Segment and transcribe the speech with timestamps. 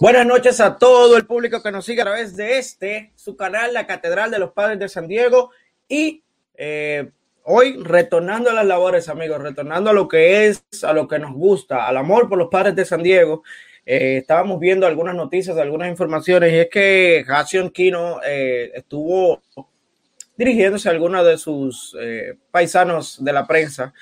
[0.00, 3.74] Buenas noches a todo el público que nos sigue a través de este, su canal,
[3.74, 5.50] la Catedral de los Padres de San Diego.
[5.86, 6.22] Y
[6.54, 7.10] eh,
[7.42, 11.34] hoy retornando a las labores, amigos, retornando a lo que es, a lo que nos
[11.34, 13.42] gusta, al amor por los Padres de San Diego.
[13.84, 19.42] Eh, estábamos viendo algunas noticias, algunas informaciones, y es que Jason Kino eh, estuvo
[20.34, 21.94] dirigiéndose a algunos de sus
[22.50, 23.92] paisanos de la prensa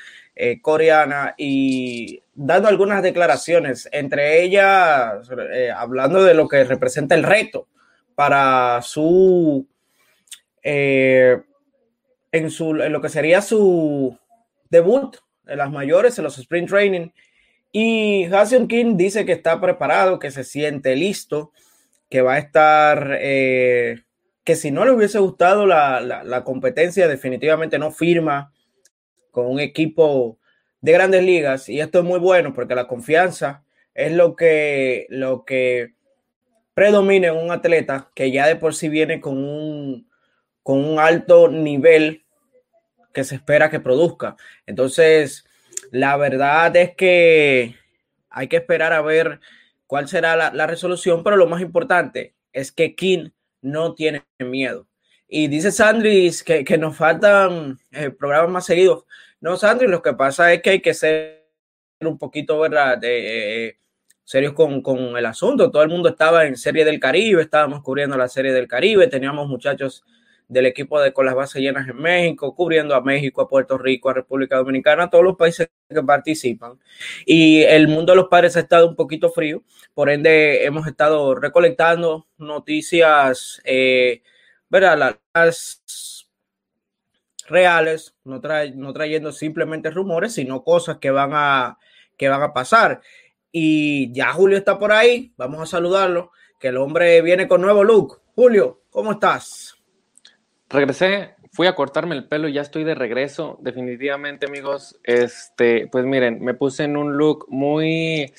[0.41, 7.24] eh, coreana y dando algunas declaraciones, entre ellas eh, hablando de lo que representa el
[7.24, 7.66] reto
[8.14, 9.66] para su,
[10.62, 11.38] eh,
[12.30, 14.16] en su, en lo que sería su
[14.70, 15.16] debut
[15.48, 17.09] en las mayores, en los sprint training.
[17.73, 21.50] Y Hassan King dice que está preparado, que se siente listo,
[22.09, 27.91] que va a estar, que si no le hubiese gustado la, la competencia, definitivamente no
[27.91, 28.52] firma
[29.31, 30.39] con un equipo
[30.81, 35.45] de grandes ligas y esto es muy bueno porque la confianza es lo que, lo
[35.45, 35.95] que
[36.75, 40.09] predomina en un atleta que ya de por sí viene con un,
[40.62, 42.25] con un alto nivel
[43.12, 44.37] que se espera que produzca.
[44.67, 45.45] Entonces,
[45.91, 47.75] la verdad es que
[48.31, 49.41] hay que esperar a ver
[49.87, 53.31] cuál será la, resolución, pero lo más importante es que King
[53.63, 54.87] no tiene miedo.
[55.29, 59.05] Y dice Sandris que, que nos faltan eh, programas más seguidos.
[59.41, 61.47] No, Sandri, lo que pasa es que hay que ser
[62.01, 62.98] un poquito, ¿verdad?
[62.98, 63.79] De, eh,
[64.25, 65.70] serios con, con, el asunto.
[65.70, 69.48] Todo el mundo estaba en Serie del Caribe, estábamos cubriendo la Serie del Caribe, teníamos
[69.48, 70.05] muchachos
[70.48, 74.09] del equipo de con las bases llenas en México, cubriendo a México, a Puerto Rico,
[74.11, 76.79] a República Dominicana, a todos los países que participan.
[77.27, 79.63] Y el mundo de los padres ha estado un poquito frío,
[79.95, 84.23] por ende hemos estado recolectando noticias, eh,
[84.69, 85.16] ¿verdad?
[85.34, 86.28] Las
[87.48, 88.41] reales, no,
[88.74, 91.78] no trayendo simplemente rumores, sino cosas que van, a,
[92.17, 93.01] que van a pasar.
[93.51, 97.84] Y ya Julio está por ahí, vamos a saludarlo, que el hombre viene con nuevo
[97.84, 98.20] look.
[98.34, 99.74] Julio, ¿cómo estás?
[100.68, 103.58] Regresé, fui a cortarme el pelo y ya estoy de regreso.
[103.62, 108.33] Definitivamente, amigos, este, pues miren, me puse en un look muy,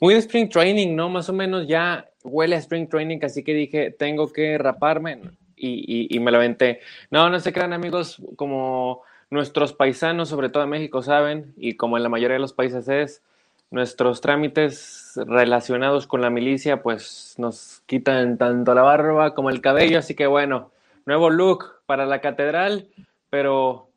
[0.00, 1.08] muy de spring training, ¿no?
[1.08, 5.20] Más o menos ya huele a spring training, así que dije, tengo que raparme
[5.62, 6.80] y, me lo aventé.
[7.10, 11.96] No, no se crean amigos, como nuestros paisanos, sobre todo en México, saben, y como
[11.96, 13.22] en la mayoría de los países es,
[13.70, 19.98] nuestros trámites relacionados con la milicia, pues nos quitan tanto la barba como el cabello,
[19.98, 20.70] así que bueno,
[21.06, 22.88] nuevo look para la catedral,
[23.30, 23.88] pero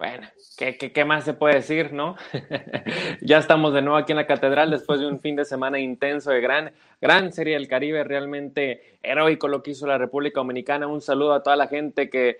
[0.00, 2.16] bueno, ¿qué, qué, más se puede decir, no?
[3.20, 6.30] ya estamos de nuevo aquí en la catedral después de un fin de semana intenso
[6.30, 6.72] de gran,
[7.02, 10.86] gran Serie del Caribe, realmente heroico lo que hizo la República Dominicana.
[10.86, 12.38] Un saludo a toda la gente que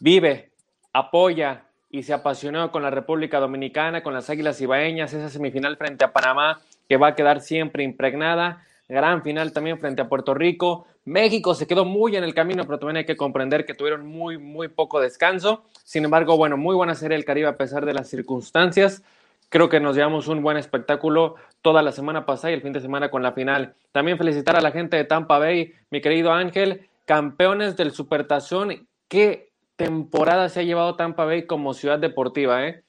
[0.00, 0.50] vive,
[0.92, 6.04] apoya y se apasionó con la República Dominicana, con las Águilas Ibaeñas, esa semifinal frente
[6.04, 8.66] a Panamá que va a quedar siempre impregnada.
[8.88, 10.86] Gran final también frente a Puerto Rico.
[11.04, 14.38] México se quedó muy en el camino, pero también hay que comprender que tuvieron muy,
[14.38, 15.64] muy poco descanso.
[15.84, 19.02] Sin embargo, bueno, muy buena serie del Caribe a pesar de las circunstancias.
[19.50, 22.80] Creo que nos llevamos un buen espectáculo toda la semana pasada y el fin de
[22.80, 23.74] semana con la final.
[23.92, 28.86] También felicitar a la gente de Tampa Bay, mi querido Ángel, campeones del Supertazón.
[29.08, 32.84] Qué temporada se ha llevado Tampa Bay como ciudad deportiva, ¿eh?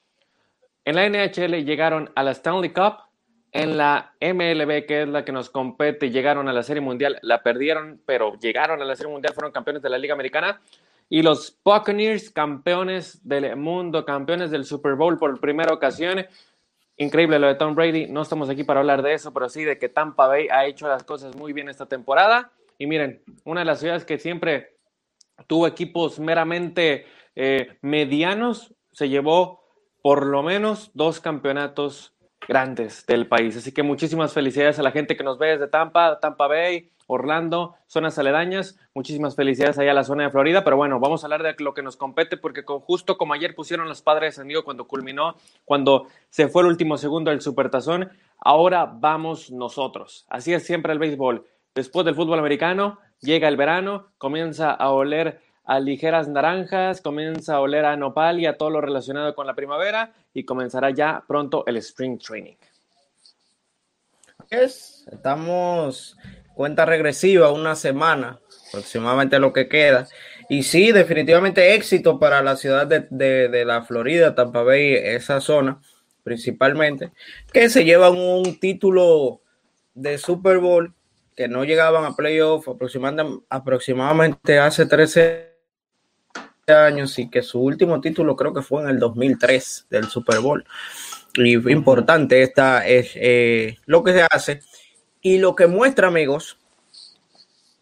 [0.85, 3.08] En la NHL llegaron a la Stanley Cup,
[3.51, 7.41] en la MLB, que es la que nos compete, llegaron a la Serie Mundial, la
[7.41, 10.61] perdieron, pero llegaron a la Serie Mundial, fueron campeones de la Liga Americana.
[11.09, 16.25] Y los Buccaneers, campeones del mundo, campeones del Super Bowl por primera ocasión.
[16.97, 18.07] Increíble lo de Tom Brady.
[18.07, 20.87] No estamos aquí para hablar de eso, pero sí de que Tampa Bay ha hecho
[20.87, 22.51] las cosas muy bien esta temporada.
[22.77, 24.75] Y miren, una de las ciudades que siempre
[25.47, 29.63] tuvo equipos meramente eh, medianos, se llevó
[30.03, 32.13] por lo menos dos campeonatos
[32.49, 33.55] grandes del país.
[33.55, 37.75] Así que muchísimas felicidades a la gente que nos ve desde Tampa, Tampa Bay, Orlando,
[37.85, 38.77] zonas aledañas.
[38.95, 40.63] Muchísimas felicidades allá a la zona de Florida.
[40.63, 43.87] Pero bueno, vamos a hablar de lo que nos compete, porque justo como ayer pusieron
[43.87, 48.09] los padres San Diego cuando culminó, cuando se fue el último segundo del Supertazón,
[48.39, 50.25] ahora vamos nosotros.
[50.27, 51.45] Así es siempre el béisbol.
[51.75, 57.59] Después del fútbol americano, llega el verano, comienza a oler a ligeras naranjas, comienza a
[57.59, 61.63] oler a nopal y a todo lo relacionado con la primavera y comenzará ya pronto
[61.65, 62.55] el Spring Training.
[64.49, 66.17] Es, estamos
[66.55, 68.39] cuenta regresiva, una semana
[68.69, 70.07] aproximadamente lo que queda.
[70.49, 75.79] Y sí, definitivamente éxito para la ciudad de, de, la Florida, Tampa Bay, esa zona
[76.23, 77.11] principalmente,
[77.53, 79.41] que se llevan un título
[79.93, 80.93] de Super Bowl
[81.35, 85.48] que no llegaban a playoff aproximadamente, aproximadamente hace 13
[86.73, 90.65] años y que su último título creo que fue en el 2003 del Super Bowl.
[91.35, 94.61] Y importante esta es eh, lo que se hace.
[95.21, 96.57] Y lo que muestra, amigos,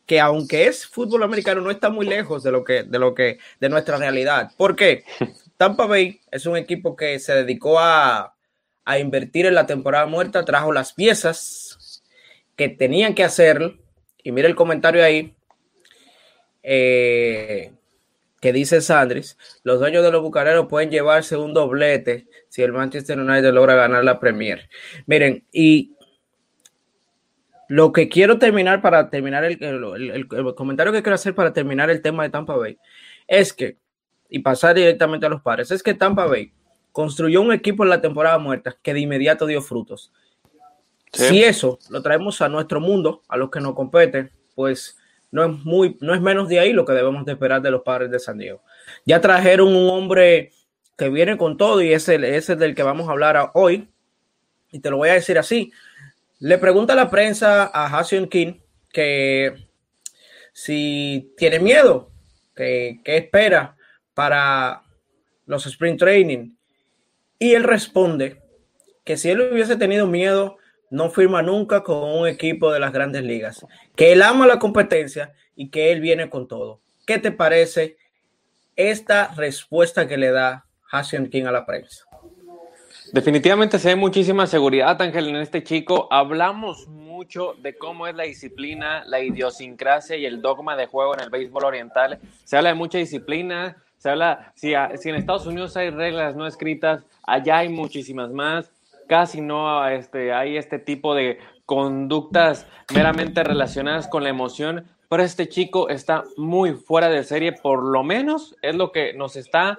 [0.06, 3.39] que aunque es fútbol americano, no está muy lejos de lo que, de lo que,
[3.60, 4.51] de nuestra realidad.
[4.57, 5.04] ¿Por qué?
[5.57, 8.36] Tampa Bay es un equipo que se dedicó a,
[8.86, 12.04] a invertir en la temporada muerta, trajo las piezas
[12.56, 13.78] que tenían que hacer.
[14.24, 15.36] Y mira el comentario ahí.
[16.63, 17.72] Eh,
[18.48, 23.20] que dice Sandris, los dueños de los bucaneros pueden llevarse un doblete si el Manchester
[23.20, 24.70] United logra ganar la Premier.
[25.06, 25.98] Miren, y
[27.68, 32.24] lo que quiero terminar para terminar el, comentario que quiero hacer para terminar el tema
[32.24, 32.78] de Tampa Bay
[33.28, 33.76] es que,
[34.30, 36.54] y pasar directamente a los padres, es que Tampa Bay
[36.94, 40.14] construyó un equipo en la temporada muerta que de inmediato dio frutos.
[41.12, 44.97] Si eso lo traemos a nuestro mundo, a los que nos competen, pues
[45.31, 47.81] no es muy, no es menos de ahí lo que debemos de esperar de los
[47.81, 48.62] padres de San Diego.
[49.06, 50.51] Ya trajeron un hombre
[50.97, 53.89] que viene con todo y es el, ese del que vamos a hablar hoy.
[54.71, 55.71] Y te lo voy a decir así.
[56.39, 58.59] Le pregunta a la prensa a Hassan King
[58.91, 59.68] que
[60.53, 62.12] si tiene miedo,
[62.56, 63.75] que, que espera
[64.13, 64.83] para
[65.45, 66.56] los sprint training.
[67.39, 68.41] Y él responde
[69.03, 70.56] que si él hubiese tenido miedo,
[70.89, 75.34] no firma nunca con un equipo de las grandes ligas, que él ama la competencia
[75.56, 76.81] y que él viene con todo.
[77.06, 77.98] ¿Qué te parece
[78.75, 82.06] esta respuesta que le da Hassan King a la prensa?
[83.13, 86.07] Definitivamente se ve muchísima seguridad, Ángel, en este chico.
[86.12, 91.22] Hablamos mucho de cómo es la disciplina, la idiosincrasia y el dogma de juego en
[91.22, 92.19] el béisbol oriental.
[92.44, 96.45] Se habla de mucha disciplina, se habla, si, si en Estados Unidos hay reglas no
[96.45, 98.72] escritas, allá hay muchísimas más
[99.07, 105.48] casi no este, hay este tipo de conductas meramente relacionadas con la emoción, pero este
[105.50, 109.77] chico está muy fuera de serie, por lo menos es lo que nos está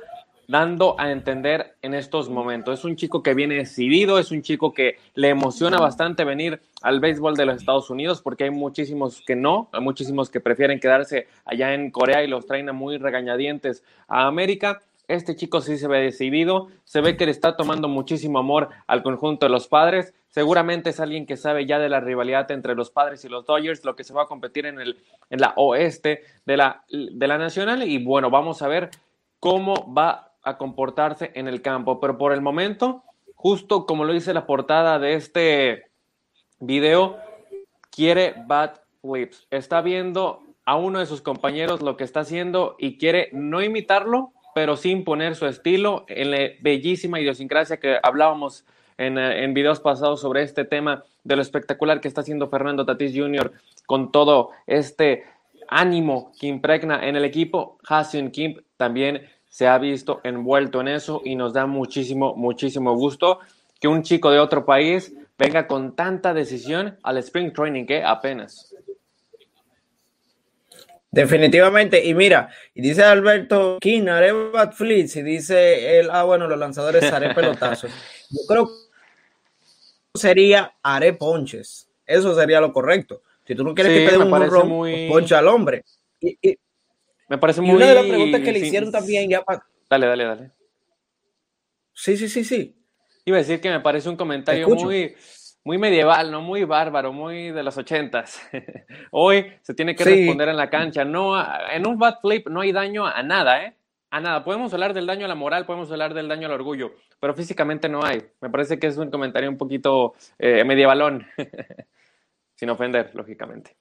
[0.48, 2.78] dando a entender en estos momentos.
[2.78, 7.00] Es un chico que viene decidido, es un chico que le emociona bastante venir al
[7.00, 11.28] béisbol de los Estados Unidos, porque hay muchísimos que no, hay muchísimos que prefieren quedarse
[11.44, 14.80] allá en Corea y los traen muy regañadientes a América.
[15.08, 19.02] Este chico sí se ve decidido, se ve que le está tomando muchísimo amor al
[19.02, 20.14] conjunto de los padres.
[20.28, 23.84] Seguramente es alguien que sabe ya de la rivalidad entre los padres y los Dodgers,
[23.86, 24.98] lo que se va a competir en, el,
[25.30, 27.82] en la oeste de la, de la nacional.
[27.82, 28.90] Y bueno, vamos a ver
[29.40, 32.00] cómo va a comportarse en el campo.
[32.00, 33.02] Pero por el momento,
[33.34, 35.84] justo como lo dice la portada de este
[36.60, 37.16] video,
[37.90, 39.46] quiere bat flips.
[39.50, 44.32] Está viendo a uno de sus compañeros lo que está haciendo y quiere no imitarlo,
[44.58, 48.64] pero sin poner su estilo en la bellísima idiosincrasia que hablábamos
[48.96, 52.84] en, eh, en, videos pasados sobre este tema de lo espectacular que está haciendo Fernando
[52.84, 53.52] Tatis Jr.
[53.86, 55.26] con todo este
[55.68, 57.78] ánimo que impregna en el equipo.
[57.88, 63.38] Hassan Kim también se ha visto envuelto en eso y nos da muchísimo, muchísimo gusto
[63.80, 68.74] que un chico de otro país venga con tanta decisión al Spring Training que apenas.
[71.18, 76.46] Definitivamente, y mira, y dice Alberto King, haré bat flits, y dice él, ah, bueno,
[76.46, 77.90] los lanzadores haré pelotazos.
[78.30, 83.22] Yo creo que sería haré ponches, eso sería lo correcto.
[83.44, 85.08] Si tú no quieres que te den un ron, muy...
[85.08, 85.84] poncha al hombre.
[86.20, 86.38] Y,
[87.28, 87.74] me parece muy.
[87.74, 89.66] Una de las preguntas que le hicieron también ya para.
[89.90, 90.50] Dale, dale, dale.
[91.94, 92.76] Sí, sí, sí, sí.
[93.24, 95.16] Iba a decir que me parece un comentario muy
[95.68, 96.40] muy medieval, ¿no?
[96.40, 98.40] Muy bárbaro, muy de los ochentas.
[99.10, 101.04] Hoy se tiene que responder en la cancha.
[101.04, 101.38] No,
[101.70, 103.74] en un bad flip no hay daño a nada, ¿eh?
[104.08, 104.42] A nada.
[104.42, 107.86] Podemos hablar del daño a la moral, podemos hablar del daño al orgullo, pero físicamente
[107.86, 108.22] no hay.
[108.40, 111.26] Me parece que es un comentario un poquito eh, medievalón,
[112.54, 113.76] sin ofender, lógicamente.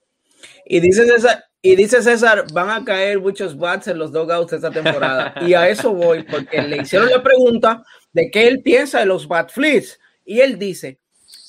[0.66, 4.72] Y dice César, y dice César, van a caer muchos bats en los dogouts esta
[4.72, 5.36] temporada.
[5.48, 9.26] y a eso voy, porque le hicieron la pregunta de qué él piensa de los
[9.26, 9.98] bat flips.
[10.26, 11.00] Y él dice,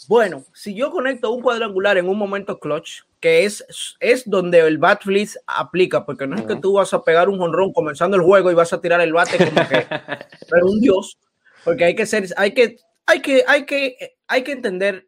[0.09, 4.79] bueno, si yo conecto un cuadrangular en un momento clutch, que es, es donde el
[4.79, 8.23] bat flip aplica, porque no es que tú vas a pegar un jonrón comenzando el
[8.23, 9.87] juego y vas a tirar el bate como que
[10.51, 11.19] pero un dios,
[11.63, 15.07] porque hay que ser, hay que, hay que, hay que, hay que entender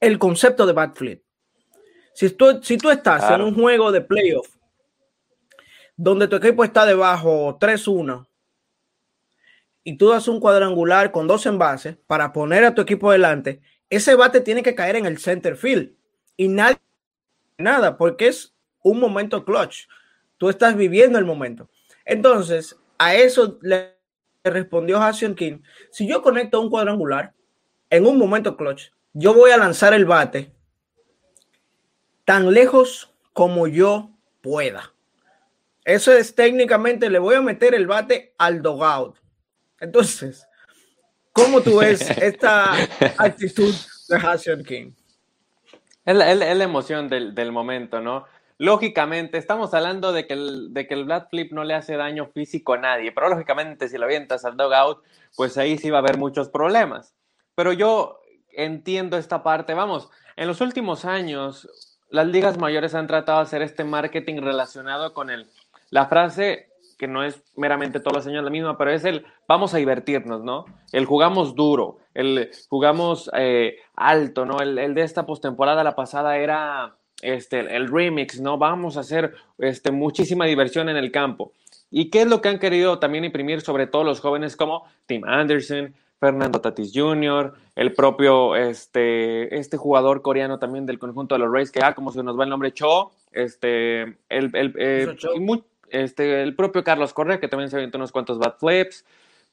[0.00, 1.22] el concepto de bat flip.
[2.14, 4.48] Si tú, si tú estás en un juego de playoff
[5.98, 8.26] donde tu equipo está debajo 3-1
[9.86, 14.16] y tú das un cuadrangular con dos envases para poner a tu equipo delante, ese
[14.16, 15.92] bate tiene que caer en el center field
[16.36, 16.80] y nadie,
[17.56, 18.52] nada, porque es
[18.82, 19.86] un momento clutch.
[20.38, 21.70] Tú estás viviendo el momento.
[22.04, 23.94] Entonces, a eso le
[24.42, 25.60] respondió Hassan King.
[25.92, 27.32] Si yo conecto un cuadrangular
[27.88, 30.50] en un momento clutch, yo voy a lanzar el bate
[32.24, 34.92] tan lejos como yo pueda.
[35.84, 39.24] Eso es técnicamente, le voy a meter el bate al dogout.
[39.80, 40.46] Entonces,
[41.32, 42.72] ¿cómo tú ves esta
[43.18, 43.74] actitud
[44.08, 44.92] de Hassan King?
[46.04, 48.26] Es la, es la emoción del, del, momento, ¿no?
[48.58, 52.26] Lógicamente, estamos hablando de que, el, de que el Black Flip no le hace daño
[52.26, 55.02] físico a nadie, pero lógicamente si lo avientas al dog out,
[55.34, 57.14] pues ahí sí va a haber muchos problemas.
[57.54, 58.20] Pero yo
[58.52, 61.68] entiendo esta parte, vamos, en los últimos años
[62.08, 65.50] las ligas mayores han tratado de hacer este marketing relacionado con el,
[65.90, 69.74] la frase que no es meramente todos los años la misma, pero es el vamos
[69.74, 70.64] a divertirnos, ¿no?
[70.92, 74.60] El jugamos duro, el jugamos eh, alto, ¿no?
[74.60, 78.58] El, el, de esta postemporada, la pasada era este, el remix, ¿no?
[78.58, 81.52] Vamos a hacer este, muchísima diversión en el campo.
[81.90, 85.24] ¿Y qué es lo que han querido también imprimir sobre todo los jóvenes como Tim
[85.24, 91.52] Anderson, Fernando Tatis Jr., el propio este, este jugador coreano también del conjunto de los
[91.52, 95.62] Rays, que ah, como se nos va el nombre, Cho, este, el, el, eh, muy,
[95.90, 99.04] este, el propio Carlos Correa, que también se aventó unos cuantos bad flips,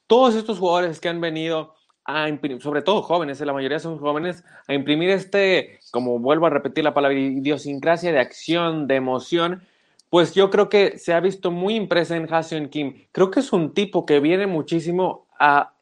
[0.07, 1.75] todos estos jugadores que han venido
[2.05, 6.49] a imprimir, sobre todo jóvenes, la mayoría son jóvenes, a imprimir este, como vuelvo a
[6.49, 9.63] repetir la palabra, idiosincrasia de acción, de emoción,
[10.09, 13.05] pues yo creo que se ha visto muy impresa en Haseon Kim.
[13.11, 15.73] Creo que es un tipo que viene muchísimo a...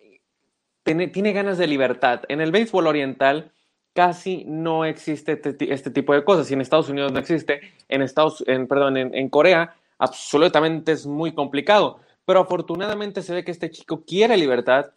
[0.83, 2.21] Tiene, tiene ganas de libertad.
[2.29, 3.51] En el béisbol oriental
[3.93, 6.49] casi no existe este, este, tipo de cosas.
[6.49, 7.59] Y en Estados Unidos no existe.
[7.89, 11.99] En Estados, en, perdón, en Corea absolutamente es muy complicado.
[12.25, 14.91] Pero afortunadamente se ve que este chico quiere libertad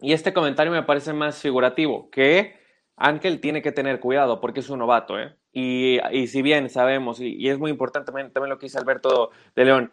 [0.00, 2.54] y este comentario me parece más figurativo, que
[2.96, 5.34] Ángel tiene que tener cuidado porque es un novato, ¿eh?
[5.52, 9.30] Y, y si bien sabemos, y, es muy importante también, también lo que dice Alberto
[9.54, 9.92] de León,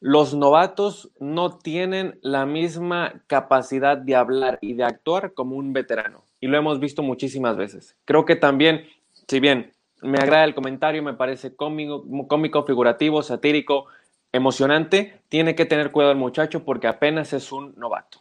[0.00, 6.24] los novatos no tienen la misma capacidad de hablar y de actuar como un veterano.
[6.40, 7.96] Y lo hemos visto muchísimas veces.
[8.04, 8.86] Creo que también,
[9.28, 9.72] si bien
[10.02, 13.86] me agrada el comentario, me parece cómico, cómico figurativo, satírico,
[14.32, 18.20] emocionante, tiene que tener cuidado el muchacho porque apenas es un novato.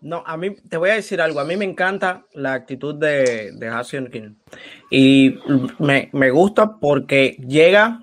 [0.00, 1.40] No, a mí te voy a decir algo.
[1.40, 4.34] A mí me encanta la actitud de, de Hasion King.
[4.90, 5.38] Y
[5.78, 8.02] me, me, gusta porque llega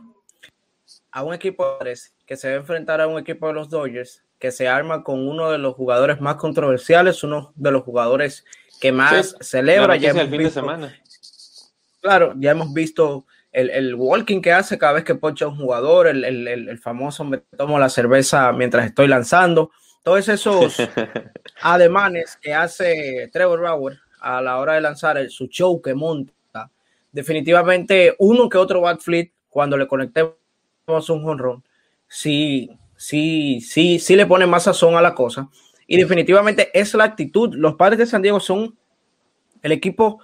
[1.12, 1.78] a un equipo
[2.26, 5.28] que se va a enfrentar a un equipo de los Dodgers que se arma con
[5.28, 8.46] uno de los jugadores más controversiales, uno de los jugadores
[8.80, 9.96] que más sí, celebra.
[9.96, 11.01] Ya el fin visto, de semana.
[12.02, 16.08] Claro, ya hemos visto el, el, walking que hace cada vez que poncha un jugador,
[16.08, 19.72] el, el, el famoso me tomo la cerveza mientras estoy lanzando
[20.04, 20.78] todos esos
[21.62, 26.72] ademanes que hace Trevor Bauer a la hora de lanzar el, su show que monta,
[27.12, 30.36] definitivamente uno que otro backflip cuando le conectemos
[30.88, 31.64] un jonrón,
[32.08, 35.50] sí, sí, sí, sí le pone más sazón a la cosa.
[35.88, 37.54] Y definitivamente es la actitud.
[37.54, 38.78] Los padres de San Diego son
[39.62, 40.20] el equipo,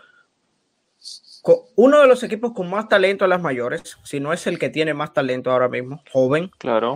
[1.76, 4.70] uno de los equipos con más talento a las mayores, si no es el que
[4.70, 6.52] tiene más talento ahora mismo, joven.
[6.58, 6.96] Claro.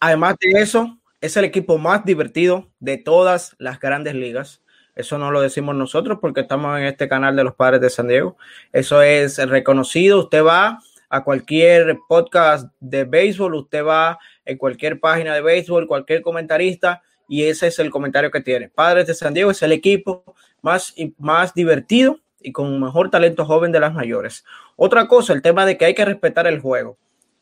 [0.00, 4.62] Además de eso, es el equipo más divertido de todas las grandes ligas.
[4.94, 8.08] Eso no lo decimos nosotros porque estamos en este canal de los padres de San
[8.08, 8.36] Diego.
[8.72, 10.20] Eso es reconocido.
[10.20, 10.78] Usted va
[11.08, 17.44] a cualquier podcast de béisbol, usted va en cualquier página de béisbol, cualquier comentarista, y
[17.44, 18.68] ese es el comentario que tiene.
[18.68, 20.24] Padres de San Diego es el equipo
[20.62, 24.44] más, más divertido y con mejor talento joven de las mayores.
[24.76, 26.96] Otra cosa, el tema de que hay que respetar el juego.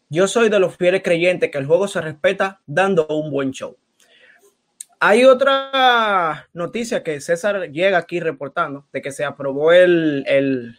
[0.08, 3.76] Yo soy de los fieles creyentes que el juego se respeta dando un buen show.
[5.00, 10.78] Hay otra noticia que César llega aquí reportando de que se aprobó el, el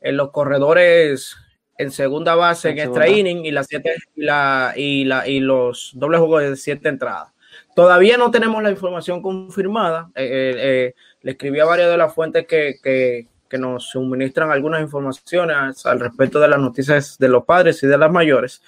[0.00, 1.36] en los corredores
[1.76, 5.40] en segunda base en, en extra inning y, la siete, y, la, y, la, y
[5.40, 7.34] los dobles juegos de siete entradas.
[7.74, 10.10] Todavía no tenemos la información confirmada.
[10.14, 13.26] Eh, eh, eh, le escribí a varias de las fuentes que, que,
[13.58, 18.10] nos suministran algunas informaciones al respecto de las noticias de los padres y de las
[18.10, 18.62] mayores,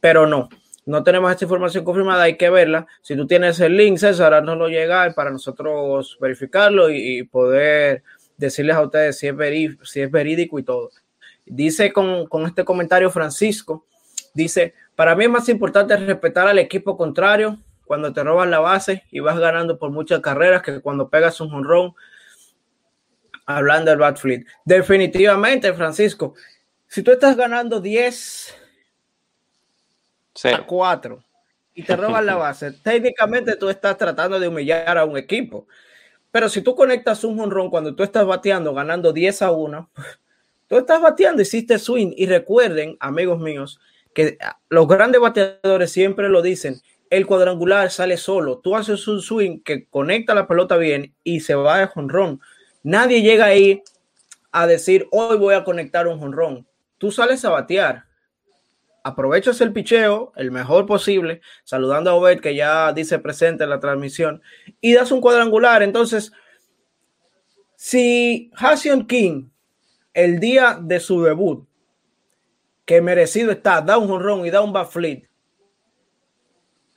[0.00, 0.50] pero no,
[0.84, 2.86] no tenemos esta información confirmada, hay que verla.
[3.00, 8.02] Si tú tienes el link, César, no lo llega para nosotros verificarlo y, y, poder
[8.36, 10.90] decirles a ustedes si es, verí, si es verídico y todo.
[11.46, 13.86] Dice con, con este comentario Francisco,
[14.34, 19.02] dice, para mí es más importante respetar al equipo contrario cuando te roban la base
[19.10, 21.94] y vas ganando por muchas carreras que cuando pegas un honrón
[23.46, 24.44] hablando del Batfleet.
[24.64, 26.34] Definitivamente, Francisco,
[26.86, 28.54] si tú estás ganando 10
[30.34, 30.48] sí.
[30.48, 31.24] a 4
[31.74, 35.66] y te roban la base, técnicamente tú estás tratando de humillar a un equipo.
[36.30, 39.90] Pero si tú conectas un honrón cuando tú estás bateando ganando 10 a 1,
[40.68, 42.12] tú estás bateando, hiciste swing.
[42.16, 43.80] Y recuerden, amigos míos,
[44.12, 44.36] que
[44.68, 48.58] los grandes bateadores siempre lo dicen, el cuadrangular sale solo.
[48.58, 52.40] Tú haces un swing que conecta la pelota bien y se va de honrón.
[52.82, 53.82] Nadie llega ahí
[54.52, 56.66] a decir, hoy voy a conectar un jonrón.
[56.98, 58.04] Tú sales a batear.
[59.04, 63.80] Aprovechas el picheo, el mejor posible, saludando a Obed, que ya dice presente en la
[63.80, 64.42] transmisión,
[64.80, 65.82] y das un cuadrangular.
[65.82, 66.32] Entonces,
[67.76, 69.50] si Hasion King
[70.12, 71.66] el día de su debut,
[72.84, 75.27] que merecido está, da un honrón y da un backflip,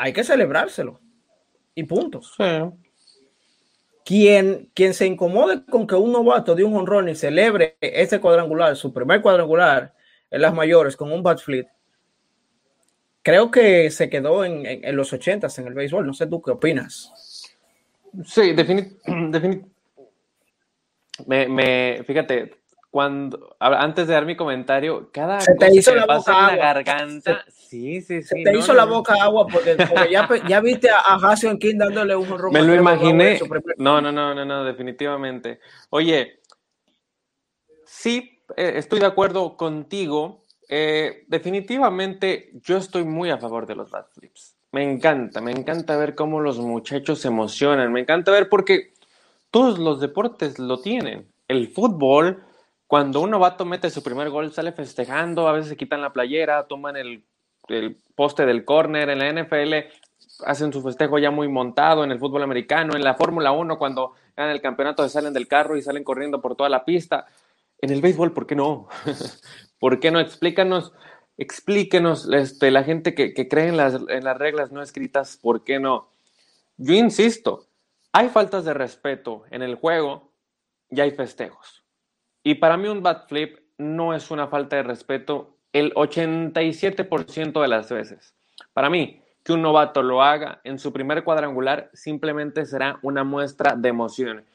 [0.01, 0.99] hay que celebrárselo.
[1.75, 2.35] Y puntos.
[4.03, 8.75] Quien, quien se incomode con que un novato de un honrón y celebre ese cuadrangular,
[8.75, 9.93] su primer cuadrangular
[10.31, 11.67] en las mayores con un backflip,
[13.21, 16.07] creo que se quedó en, en, los ochentas en el béisbol.
[16.07, 17.53] No sé tú qué opinas.
[18.25, 19.65] Sí, definitivamente.
[21.27, 22.60] me, me, fíjate,
[22.91, 26.63] cuando antes de dar mi comentario, cada se te hizo la pasa boca en la
[26.63, 27.45] garganta.
[27.47, 28.23] sí, sí, sí.
[28.23, 28.95] Se te no, hizo no, la no.
[28.95, 32.51] boca agua porque, porque ya, ya, viste a, a Hassan King dándole un honrón.
[32.53, 33.39] Me lo imaginé.
[33.77, 35.61] No, no, no, no, no, definitivamente.
[35.89, 36.41] Oye,
[37.85, 40.43] sí, eh, estoy de acuerdo contigo.
[40.67, 44.57] Eh, definitivamente yo estoy muy a favor de los backflips.
[44.73, 47.93] Me encanta, me encanta ver cómo los muchachos se emocionan.
[47.93, 48.93] Me encanta ver porque
[49.49, 51.31] todos los deportes lo tienen.
[51.47, 52.43] El fútbol,
[52.91, 56.67] cuando un novato mete su primer gol, sale festejando, a veces se quitan la playera,
[56.67, 57.23] toman el,
[58.15, 59.09] poste del córner.
[59.09, 59.75] En la NFL
[60.45, 62.03] hacen su festejo ya muy montado.
[62.03, 65.77] En el fútbol americano, en la Fórmula 1, cuando ganan el campeonato, salen del carro
[65.77, 67.27] y salen corriendo por toda la pista.
[67.79, 68.89] En el béisbol, ¿por qué no?
[69.79, 70.19] ¿Por qué no?
[70.19, 70.91] Explícanos,
[71.37, 75.63] explíquenos, este, la gente que, que cree en las, en las reglas no escritas, ¿por
[75.63, 76.09] qué no?
[76.75, 77.67] Yo insisto,
[78.11, 80.33] hay faltas de respeto en el juego
[80.89, 81.80] y hay festejos.
[82.43, 87.67] Y para mí un bat flip no es una falta de respeto el 87% de
[87.67, 88.33] las veces.
[88.73, 93.75] Para mí, que un novato lo haga en su primer cuadrangular simplemente será una muestra
[93.75, 94.45] de emoción.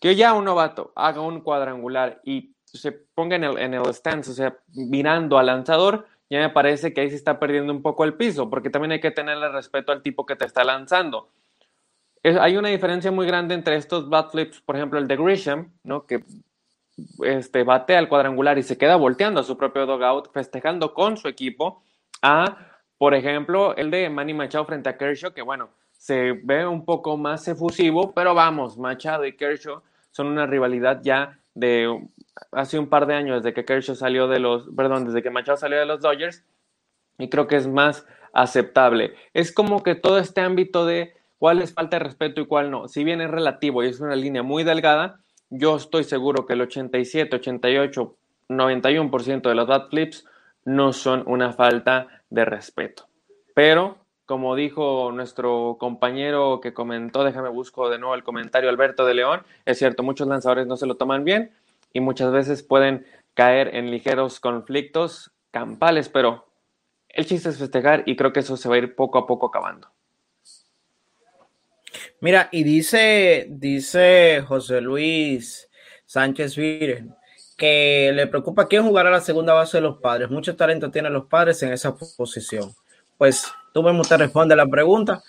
[0.00, 4.30] Que ya un novato haga un cuadrangular y se ponga en el, en el stance,
[4.30, 8.04] o sea, mirando al lanzador, ya me parece que ahí se está perdiendo un poco
[8.04, 11.28] el piso, porque también hay que tenerle respeto al tipo que te está lanzando.
[12.22, 15.72] Es, hay una diferencia muy grande entre estos bat flips, por ejemplo, el de Grisham,
[15.82, 16.06] ¿no?
[16.06, 16.24] que
[17.24, 21.28] este, batea al cuadrangular y se queda volteando a su propio dugout, festejando con su
[21.28, 21.82] equipo,
[22.22, 26.84] a, por ejemplo, el de Manny Machado frente a Kershaw, que bueno, se ve un
[26.84, 32.08] poco más efusivo, pero vamos, Machado y Kershaw son una rivalidad ya de
[32.50, 35.56] hace un par de años, desde que Kershaw salió de los, perdón, desde que Machado
[35.56, 36.44] salió de los Dodgers,
[37.18, 39.14] y creo que es más aceptable.
[39.34, 42.88] Es como que todo este ámbito de cuál es falta de respeto y cuál no,
[42.88, 45.20] si bien es relativo y es una línea muy delgada,
[45.54, 48.16] yo estoy seguro que el 87, 88,
[48.48, 50.26] 91% de los bat flips
[50.64, 53.06] no son una falta de respeto.
[53.54, 59.12] Pero, como dijo nuestro compañero que comentó, déjame busco de nuevo el comentario, Alberto de
[59.12, 61.52] León, es cierto, muchos lanzadores no se lo toman bien
[61.92, 66.46] y muchas veces pueden caer en ligeros conflictos campales, pero
[67.10, 69.48] el chiste es festejar y creo que eso se va a ir poco a poco
[69.48, 69.88] acabando.
[72.22, 75.68] Mira, y dice, dice José Luis
[76.06, 77.12] Sánchez Viren
[77.58, 80.30] que le preocupa quién jugará la segunda base de los padres.
[80.30, 82.70] Mucho talento tienen los padres en esa posición.
[83.18, 85.20] Pues tú mismo te respondes la pregunta.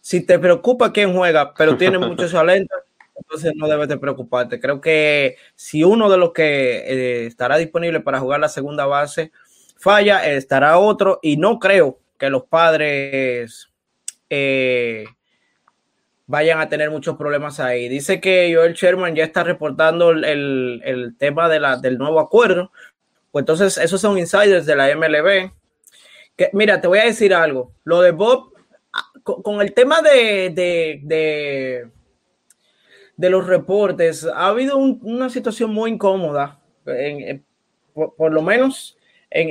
[0.00, 2.74] Si te preocupa quién juega, pero tiene mucho talento,
[3.14, 4.58] entonces no debes de preocuparte.
[4.58, 9.30] Creo que si uno de los que eh, estará disponible para jugar la segunda base
[9.76, 11.20] falla, estará otro.
[11.22, 13.68] Y no creo que los padres
[14.28, 15.04] eh,
[16.30, 17.88] vayan a tener muchos problemas ahí.
[17.88, 22.70] Dice que Joel Sherman ya está reportando el, el tema de la, del nuevo acuerdo.
[23.32, 25.50] Pues entonces, esos son insiders de la MLB.
[26.36, 27.72] Que, mira, te voy a decir algo.
[27.82, 28.52] Lo de Bob,
[29.24, 31.90] con, con el tema de, de,
[33.16, 37.44] de, los reportes, ha habido un, una situación muy incómoda, en, en,
[37.92, 38.96] por, lo menos
[39.30, 39.50] en,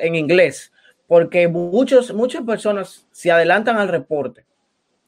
[0.00, 0.72] en, inglés,
[1.06, 4.45] porque muchos, muchas personas se adelantan al reporte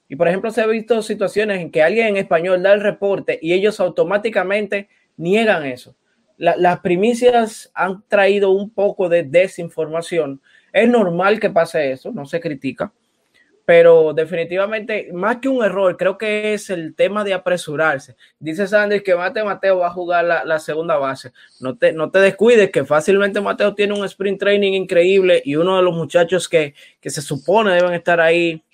[0.08, 3.38] y por ejemplo, se ha visto situaciones en que alguien en español da el reporte
[3.42, 5.94] y ellos automáticamente niegan eso.
[6.38, 10.40] La, las primicias han traído un poco de desinformación.
[10.72, 12.92] Es normal que pase eso, no se critica,
[13.68, 18.16] pero definitivamente, más que un error, creo que es el tema de apresurarse.
[18.38, 21.32] Dice Sanders que Mate Mateo va a jugar la, la segunda base.
[21.60, 25.76] No te, no te, descuides que fácilmente Mateo tiene un sprint training increíble y uno
[25.76, 28.64] de los muchachos que, que se supone deben estar ahí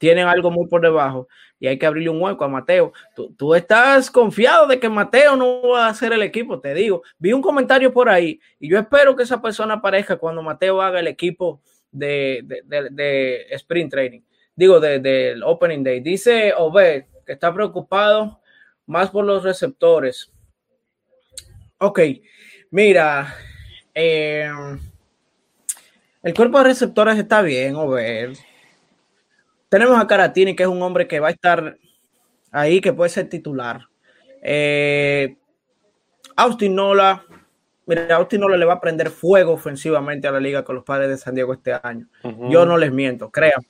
[0.00, 1.28] tienen algo muy por debajo
[1.60, 2.94] y hay que abrirle un hueco a Mateo.
[3.14, 7.02] Tú, tú, estás confiado de que Mateo no va a hacer el equipo, te digo.
[7.18, 11.00] Vi un comentario por ahí y yo espero que esa persona aparezca cuando Mateo haga
[11.00, 11.60] el equipo
[11.92, 14.20] de, de, de, sprint training.
[14.56, 16.00] Digo, del de, opening day.
[16.00, 18.40] Dice Obed que está preocupado
[18.86, 20.32] más por los receptores.
[21.76, 22.00] Ok,
[22.70, 23.36] mira,
[23.94, 24.50] eh,
[26.22, 28.32] el cuerpo de receptores está bien, Obed
[29.70, 31.78] tenemos a Caratini, que es un hombre que va a estar
[32.50, 33.88] ahí, que puede ser titular.
[34.42, 35.36] Eh,
[36.36, 37.24] Austin Nola
[37.90, 41.08] mira, Austin no le va a prender fuego ofensivamente a la liga con los padres
[41.08, 42.06] de San Diego este año.
[42.48, 43.60] Yo no les miento, crean.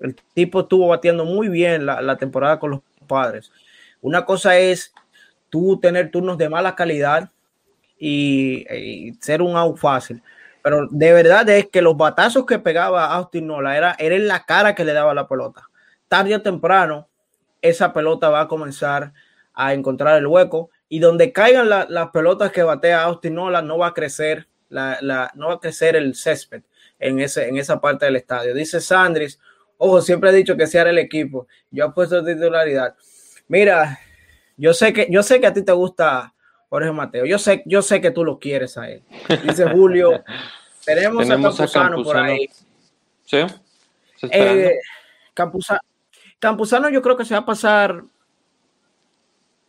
[0.00, 3.50] El tipo estuvo batiendo muy bien la, temporada con los padres.
[4.00, 4.94] Una cosa es
[5.50, 7.30] tú tener turnos de mala calidad
[7.98, 10.22] y, ser un out fácil.
[10.64, 14.46] Pero de verdad es que los batazos que pegaba Austin Nola era, era en la
[14.46, 15.68] cara que le daba la pelota.
[16.08, 17.06] Tarde o temprano,
[17.60, 19.12] esa pelota va a comenzar
[19.52, 23.88] a encontrar el hueco y donde caigan las pelotas que batea Austin Nola no va
[23.88, 26.62] a crecer la, no va a crecer el césped
[26.98, 28.54] en, ese, en esa parte del estadio.
[28.54, 29.38] Dice Sandris,
[29.76, 31.46] ojo, siempre he dicho que sea el equipo.
[31.70, 32.94] Yo he puesto titularidad.
[33.48, 34.00] Mira,
[34.56, 36.33] yo sé que, yo sé que a ti te gusta
[36.74, 37.24] Jorge Mateo.
[37.24, 39.04] Yo sé, yo sé que tú lo quieres a él.
[39.44, 40.24] Dice Julio.
[40.84, 42.50] tenemos, a Campuzano, por ahí.
[43.24, 43.38] Sí.
[44.22, 44.80] Eh,
[46.40, 48.02] Campuzano yo creo que se va a pasar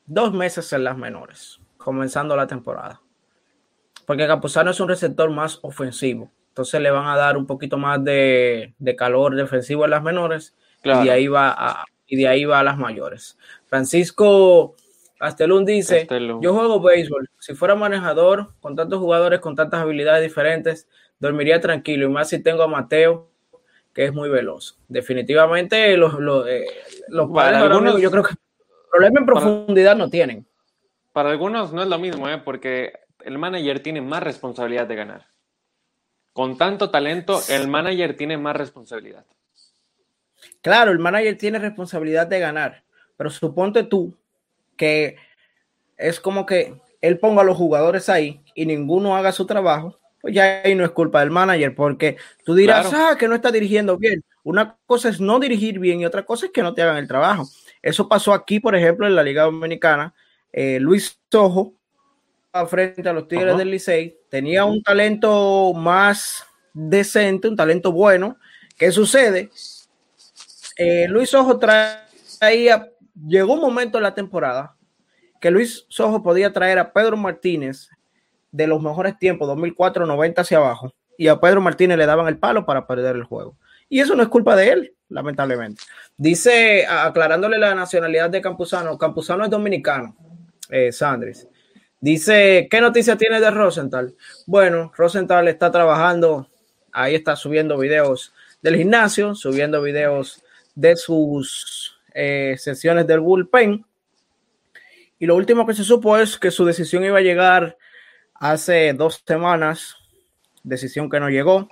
[0.07, 2.99] dos meses en las menores, comenzando la temporada.
[4.07, 6.31] Porque Campuzano es un receptor más ofensivo.
[6.47, 10.89] Entonces le van a dar un poquito más de, calor defensivo en las menores y,
[10.89, 13.37] de ahí va a, y de ahí va a las mayores.
[13.67, 14.75] Francisco
[15.19, 16.07] Astelún dice,
[16.41, 17.29] yo juego béisbol.
[17.39, 20.87] Si fuera manejador, con tantos jugadores, con tantas habilidades diferentes,
[21.19, 22.05] dormiría tranquilo.
[22.05, 23.29] Y más si tengo a Mateo,
[23.93, 24.77] que es muy veloz.
[24.89, 26.65] Definitivamente los, los, eh,
[27.33, 28.35] padres yo creo que
[28.95, 30.47] Problema en profundidad no tienen.
[31.11, 32.37] Para algunos no es lo mismo, ¿eh?
[32.37, 32.93] porque
[33.25, 35.25] el manager tiene más responsabilidad de ganar.
[36.31, 39.25] Con tanto talento, el manager tiene más responsabilidad.
[40.61, 42.83] Claro, el manager tiene responsabilidad de ganar,
[43.17, 44.15] pero suponte tú
[44.75, 45.17] que
[45.97, 50.33] es como que él ponga a los jugadores ahí y ninguno haga su trabajo, pues
[50.33, 53.97] ya ahí no es culpa del manager, porque tú dirás, ah, que no está dirigiendo
[53.97, 54.23] bien.
[54.43, 57.07] Una cosa es no dirigir bien y otra cosa es que no te hagan el
[57.07, 57.47] trabajo.
[57.81, 60.13] Eso pasó aquí, por ejemplo, en la Liga Dominicana.
[60.51, 61.73] Eh, Luis Sojo,
[62.67, 68.37] frente a los Tigres del Licey, tenía un talento más decente, un talento bueno.
[68.77, 69.49] ¿Qué sucede?
[70.77, 72.89] Eh, Luis Sojo traía,
[73.27, 74.75] llegó un momento en la temporada
[75.39, 77.89] que Luis Sojo podía traer a Pedro Martínez
[78.51, 82.65] de los mejores tiempos, 2004-90 hacia abajo, y a Pedro Martínez le daban el palo
[82.65, 83.57] para perder el juego.
[83.89, 85.83] Y eso no es culpa de él, lamentablemente.
[86.17, 90.15] Dice, aclarándole la nacionalidad de Campuzano, Campuzano es dominicano,
[90.69, 91.47] eh, Sandris.
[91.99, 94.15] Dice, ¿qué noticia tiene de Rosenthal?
[94.45, 96.49] Bueno, Rosenthal está trabajando,
[96.91, 100.43] ahí está subiendo videos del gimnasio, subiendo videos
[100.75, 103.85] de sus eh, sesiones del bullpen.
[105.19, 107.77] Y lo último que se supo es que su decisión iba a llegar
[108.33, 109.97] hace dos semanas,
[110.63, 111.67] decisión que no llegó.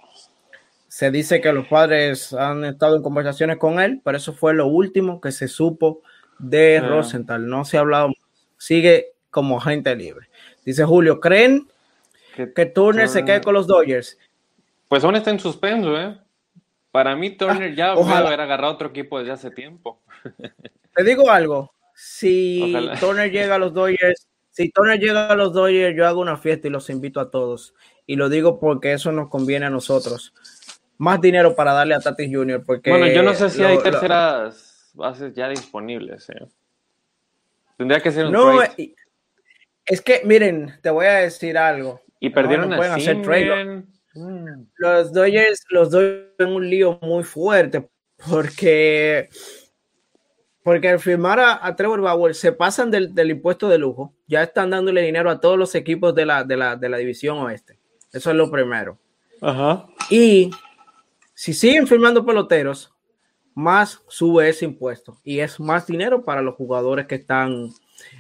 [0.90, 4.68] Se dice que los padres han estado en conversaciones con él, pero eso fue lo
[4.68, 6.02] último que se supo
[6.40, 6.88] de ah.
[6.88, 7.48] Rosenthal.
[7.48, 8.12] No se ha hablado,
[8.58, 10.28] sigue como agente libre.
[10.66, 11.68] Dice Julio, ¿creen
[12.36, 14.18] que, Turner se quede con los Dodgers?
[14.90, 16.18] Pues aún está en suspenso, ¿eh?
[16.94, 18.28] Para mí Turner ah, ya ojalá.
[18.28, 20.00] haber agarrado otro equipo desde hace tiempo.
[20.96, 25.98] Te digo algo, si Turner llega a los Dodgers, si Turner llega a los Dodgers,
[25.98, 27.74] yo hago una fiesta y los invito a todos.
[28.06, 30.36] Y lo digo porque eso nos conviene a nosotros
[31.00, 32.64] más dinero para darle a Tatis Jr.
[32.64, 36.30] Porque bueno, yo no sé si hay terceras bases ya disponibles.
[36.30, 36.46] ¿eh?
[37.76, 38.62] Tendría que ser un no,
[39.84, 42.02] Es que, miren, te voy a decir algo.
[42.20, 43.84] Y perdieron no, hacer trade.
[44.14, 44.68] Mm.
[44.78, 47.90] Los Dodgers, los Dodgers en un lío muy fuerte
[48.30, 49.30] porque
[50.64, 54.14] porque al firmar a, Trevor Bauer se pasan del, del, impuesto de lujo.
[54.28, 57.38] Ya están dándole dinero a todos los equipos de la, de la, de la división
[57.40, 57.78] oeste.
[58.14, 58.98] Eso es lo primero.
[59.42, 59.88] Ajá.
[60.10, 60.52] Y
[61.34, 62.94] si siguen firmando peloteros,
[63.56, 67.70] más sube ese impuesto y es más dinero para los jugadores que están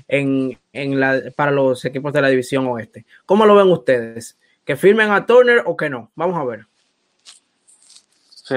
[0.07, 3.05] en, la, para los equipos de la división oeste.
[3.25, 4.37] ¿Cómo lo ven ustedes?
[4.65, 6.11] ¿Que firmen a Turner o que no?
[6.15, 6.67] Vamos a ver.
[8.29, 8.55] Sí,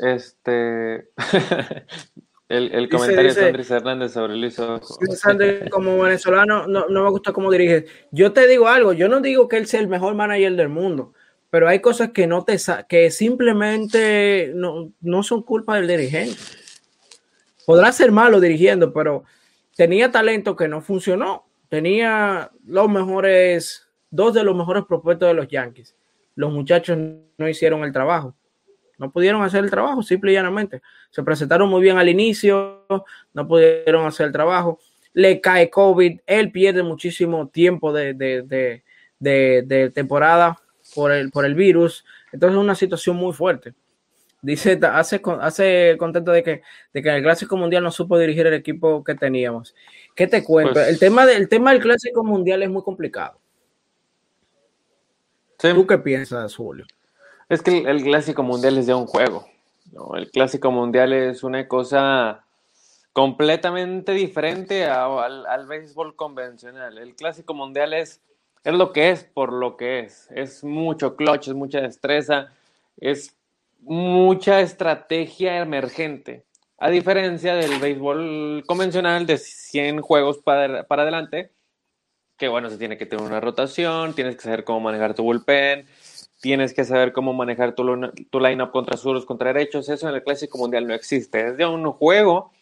[0.00, 1.08] este.
[2.48, 4.56] el, comentario de Andrés Hernández sobre Luis
[5.70, 7.86] como venezolano, no, no me gusta cómo dirige.
[8.10, 11.12] Yo te digo algo, yo no digo que él sea el mejor manager del mundo,
[11.50, 12.56] pero hay cosas que no te
[12.88, 16.36] que simplemente no, no son culpa del dirigente.
[17.66, 19.24] Podrá ser malo dirigiendo, pero
[19.76, 21.44] tenía talento que no funcionó.
[21.68, 25.94] Tenía los mejores, dos de los mejores propuestos de los Yankees.
[26.34, 26.98] Los muchachos
[27.36, 28.34] no hicieron el trabajo.
[28.98, 30.82] No pudieron hacer el trabajo, simple y llanamente.
[31.10, 32.84] Se presentaron muy bien al inicio,
[33.32, 34.80] no pudieron hacer el trabajo.
[35.12, 38.82] Le cae COVID, él pierde muchísimo tiempo de, de,
[39.18, 40.60] de, de temporada
[40.94, 42.04] por el, por el virus.
[42.32, 43.74] Entonces es una situación muy fuerte.
[44.40, 48.54] Dice, hace, hace contento de que, de que el Clásico Mundial no supo dirigir el
[48.54, 49.74] equipo que teníamos.
[50.14, 50.74] ¿Qué te cuento?
[50.74, 53.37] Pues el, tema del tema del Clásico Mundial es muy complicado.
[55.58, 56.86] ¿Tú qué piensas, Julio?
[57.48, 59.44] Es que el, clásico mundial es de un juego.
[60.14, 62.44] El clásico mundial es una cosa
[63.12, 66.96] completamente diferente al, al, béisbol convencional.
[66.98, 68.20] El clásico mundial es,
[68.62, 70.28] es lo que es por lo que es.
[70.30, 72.52] Es mucho clutch, es mucha destreza,
[72.96, 73.34] es
[73.80, 76.44] mucha estrategia emergente.
[76.78, 81.50] A diferencia del béisbol convencional de 100 juegos para, para adelante,
[82.38, 85.86] que bueno, se tiene que tener una rotación, tienes que saber cómo manejar tu bullpen,
[86.40, 87.84] tienes que saber cómo manejar tu,
[88.30, 89.88] tu line-up contra suros, contra derechos.
[89.88, 91.48] Eso en el Clásico Mundial no existe.
[91.48, 92.52] Es de un juego.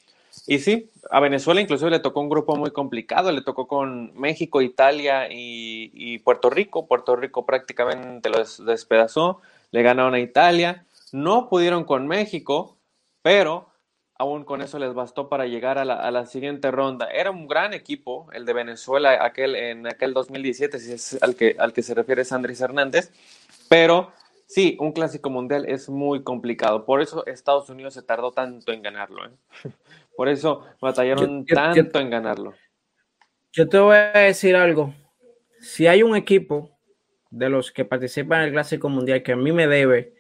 [0.47, 3.31] Y sí, a Venezuela inclusive le tocó un grupo muy complicado.
[3.31, 6.87] Le tocó con México, Italia y, y Puerto Rico.
[6.87, 9.43] Puerto Rico prácticamente lo despedazó.
[9.73, 10.87] Le ganaron a Italia.
[11.13, 12.79] No pudieron con México,
[13.21, 13.69] pero
[14.19, 17.07] aún con eso les bastó para llegar a la, siguiente ronda.
[17.07, 21.57] Era un gran equipo, el de Venezuela aquel, en aquel 2017, si es al que,
[21.59, 23.13] al que se refiere Sandris Hernández,
[23.69, 24.13] pero
[24.47, 26.85] sí, un clásico mundial es muy complicado.
[26.85, 29.27] Por eso Estados Unidos se tardó tanto en ganarlo.
[29.27, 29.31] ¿eh?
[30.17, 32.55] Por eso batallaron tanto en ganarlo.
[33.53, 34.95] Yo te voy a decir algo.
[35.61, 36.71] Si hay un equipo
[37.31, 40.15] de los que participan en el clásico mundial que a mí me debe,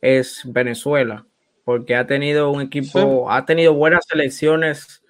[0.00, 1.26] es Venezuela
[1.64, 5.02] porque ha tenido un equipo, ha tenido buenas selecciones,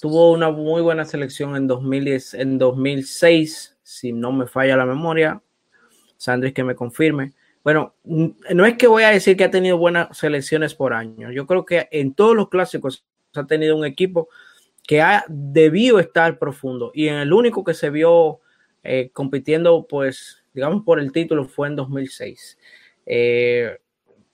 [0.00, 5.42] tuvo una muy buena selección en, 2010, en 2006, si no me falla la memoria,
[6.16, 7.32] Sandris que me confirme.
[7.62, 11.46] Bueno, no es que voy a decir que ha tenido buenas selecciones por año, yo
[11.46, 14.28] creo que en todos los clásicos ha tenido un equipo
[14.86, 16.92] que ha debido estar profundo.
[16.94, 18.40] Y en el único que se vio
[18.82, 22.58] eh, compitiendo, pues, digamos, por el título fue en 2006.
[23.06, 23.78] Eh,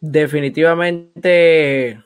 [0.01, 2.03] definitivamente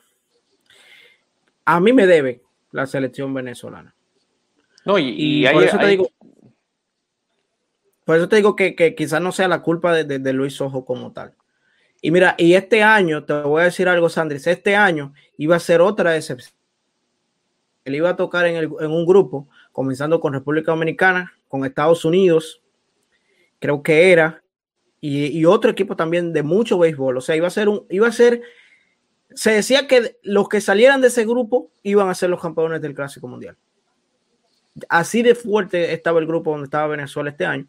[1.65, 3.95] a mí me debe la selección venezolana.
[4.85, 6.11] No, y, por, eso te digo,
[8.03, 11.33] por eso te digo que, quizás no sea la culpa de, Luis Ojo como tal.
[12.01, 15.59] Y mira, y este año, te voy a decir algo, Sandris, este año iba a
[15.59, 16.53] ser otra excepción.
[17.83, 22.61] Él iba a tocar en, en un grupo, comenzando con República Dominicana, con Estados Unidos,
[23.59, 24.43] creo que era,
[25.07, 27.17] y, otro equipo también de mucho béisbol.
[27.17, 28.41] O sea, iba a ser un, iba a ser,
[29.35, 32.95] se decía que los que salieran de ese grupo iban a ser los campeones del
[32.95, 33.55] Clásico Mundial.
[34.89, 37.67] Así de fuerte estaba el grupo donde estaba Venezuela este año,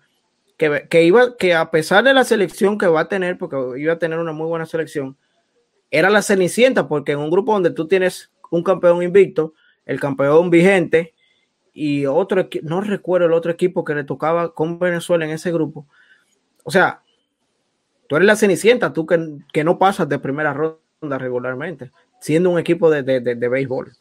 [0.57, 3.93] que, que iba, que a pesar de la selección que va a tener, porque iba
[3.93, 5.17] a tener una muy buena selección,
[5.91, 9.53] era la cenicienta, porque en un grupo donde tú tienes un campeón invicto,
[9.85, 11.15] el campeón vigente
[11.75, 15.87] y otro, no recuerdo el otro equipo que le tocaba con Venezuela en ese grupo.
[16.65, 17.03] O sea,
[18.09, 21.91] Tú eres la cenicienta, tú que, no pasas de primera ronda regularmente,
[22.21, 23.93] siendo un equipo de, de, béisbol.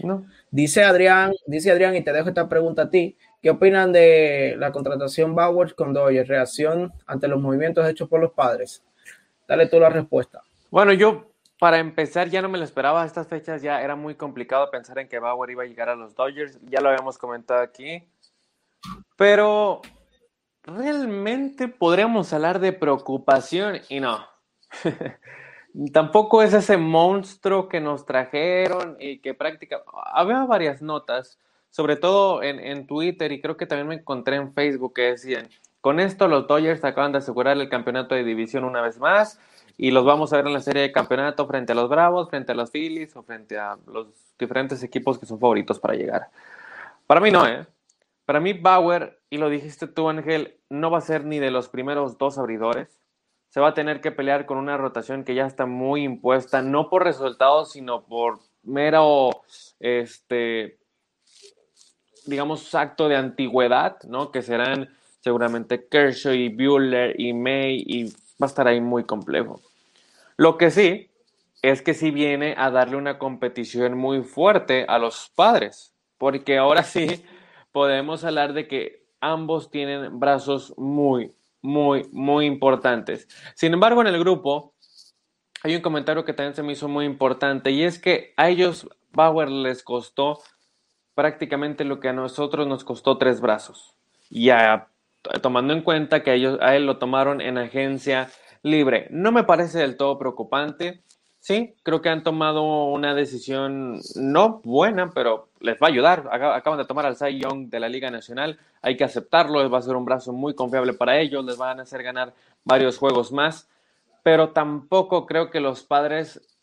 [0.00, 0.26] No.
[0.50, 3.16] Dice Adrián, dice Adrián, y te dejo esta pregunta a ti.
[3.42, 6.28] ¿Qué opinan de la contratación Bauer con Dodgers?
[6.28, 8.82] Reacción ante los movimientos hechos por los padres.
[9.46, 10.42] Dale tú la respuesta.
[10.70, 13.02] Bueno, yo para empezar ya no me lo esperaba.
[13.02, 15.96] A estas fechas ya era muy complicado pensar en que Bauer iba a llegar a
[15.96, 16.58] los Dodgers.
[16.64, 18.02] Ya lo habíamos comentado aquí.
[19.16, 19.82] Pero
[20.68, 24.26] realmente podríamos hablar de preocupación y no.
[25.92, 29.88] Tampoco es ese monstruo que nos trajeron y que prácticamente...
[30.12, 31.38] Había varias notas,
[31.70, 35.48] sobre todo en, Twitter y creo que también me encontré en Facebook que decían,
[35.80, 39.38] con esto los Dodgers acaban de asegurar el campeonato de división una vez más
[39.76, 42.52] y los vamos a ver en la serie de campeonato frente a los Bravos, frente
[42.52, 46.28] a los Phillies o frente a los diferentes equipos que son favoritos para llegar.
[47.06, 47.66] Para mí no, ¿eh?
[48.24, 51.68] Para mí Bauer, y lo dijiste tú Ángel, no va a ser ni de los
[51.68, 53.00] primeros dos abridores.
[53.50, 56.90] Se va a tener que pelear con una rotación que ya está muy impuesta, no
[56.90, 59.30] por resultados, sino por mero,
[59.80, 60.78] este,
[62.26, 64.30] digamos, acto de antigüedad, ¿no?
[64.30, 69.60] Que serán seguramente Kershaw y Bueller y May y va a estar ahí muy complejo.
[70.36, 71.10] Lo que sí
[71.62, 76.84] es que sí viene a darle una competición muy fuerte a los padres, porque ahora
[76.84, 77.24] sí
[77.72, 83.28] podemos hablar de que ambos tienen brazos muy, muy, muy importantes.
[83.54, 84.74] Sin embargo, en el grupo
[85.62, 88.88] hay un comentario que también se me hizo muy importante y es que a ellos
[89.12, 90.40] Bauer les costó
[91.14, 93.96] prácticamente lo que a nosotros nos costó tres brazos.
[94.30, 94.50] Y
[95.42, 98.30] tomando en cuenta que ellos, a él lo tomaron en agencia
[98.62, 99.08] libre.
[99.10, 101.02] No me parece del todo preocupante.
[101.48, 106.28] Sí, creo que han tomado una decisión no buena, pero les va a ayudar.
[106.30, 108.58] Acaban de tomar al Cy Young de la Liga Nacional.
[108.82, 109.70] Hay que aceptarlo.
[109.70, 111.42] Va a ser un brazo muy confiable para ellos.
[111.46, 112.34] Les van a hacer ganar
[112.64, 113.66] varios juegos más.
[114.22, 116.58] Pero tampoco creo que los padres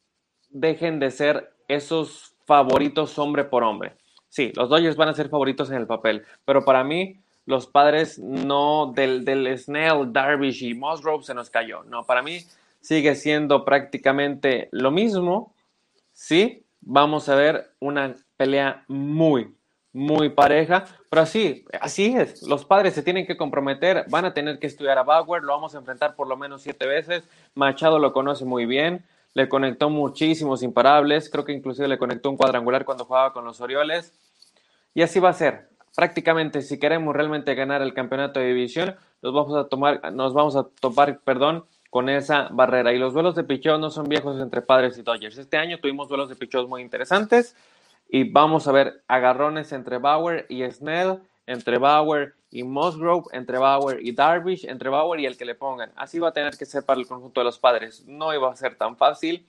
[0.51, 3.93] dejen de ser esos favoritos hombre por hombre.
[4.29, 6.25] Sí, los Dodgers van a ser favoritos en el papel.
[6.45, 11.83] Pero para mí, los padres no del, del Snell, Darvish y Musgrove se nos cayó.
[11.85, 12.45] No, para mí
[12.85, 15.55] sigue siendo prácticamente lo mismo.
[16.13, 19.55] Sí, vamos a ver una pelea muy,
[19.91, 22.43] muy pareja, pero así, así es.
[22.43, 25.73] Los padres se tienen que comprometer, van a tener que estudiar a Bauer, lo vamos
[25.73, 27.23] a enfrentar por lo menos siete veces.
[27.55, 32.37] Machado lo conoce muy bien, le conectó muchísimos imparables, creo que inclusive le conectó un
[32.37, 34.13] cuadrangular cuando jugaba con los Orioles.
[34.93, 39.33] Y así va a ser prácticamente si queremos realmente ganar el campeonato de división, nos
[39.33, 42.91] vamos a tomar, nos vamos a topar, perdón, con esa barrera.
[42.91, 45.37] Y los duelos de picheo no son viejos entre padres y Dodgers.
[45.37, 47.55] Este año tuvimos duelos de picheo muy interesantes
[48.09, 54.05] y vamos a ver agarrones entre Bauer y Snell, entre Bauer y Musgrove, entre Bauer
[54.05, 55.93] y Darvish, entre Bauer y el que le pongan.
[55.95, 58.03] Así va a tener que ser para el conjunto de los padres.
[58.05, 59.47] No iba a ser tan fácil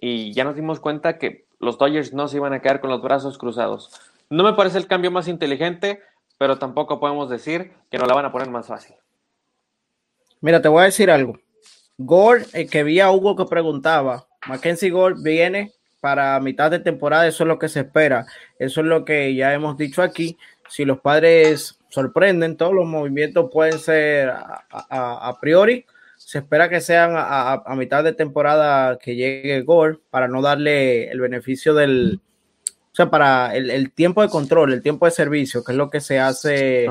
[0.00, 3.00] y ya nos dimos cuenta que los Dodgers no se iban a quedar con los
[3.00, 3.92] brazos cruzados.
[4.28, 6.02] No me parece el cambio más inteligente,
[6.36, 8.96] pero tampoco podemos decir que no la van a poner más fácil.
[10.40, 11.38] Mira, te voy a decir algo.
[11.98, 17.26] Gore, el que vi a Hugo que preguntaba, Mackenzie Gore viene para mitad de temporada,
[17.26, 18.26] eso es lo que se espera.
[18.58, 20.36] Eso es lo que ya hemos dicho aquí.
[20.68, 25.84] Si los padres sorprenden, todos los movimientos pueden ser a, priori.
[26.16, 31.20] Se espera que sean a, mitad de temporada que llegue Gore para no darle el
[31.20, 32.20] beneficio del,
[32.92, 36.00] o sea, para el, tiempo de control, el tiempo de servicio, que es lo que
[36.00, 36.86] se hace,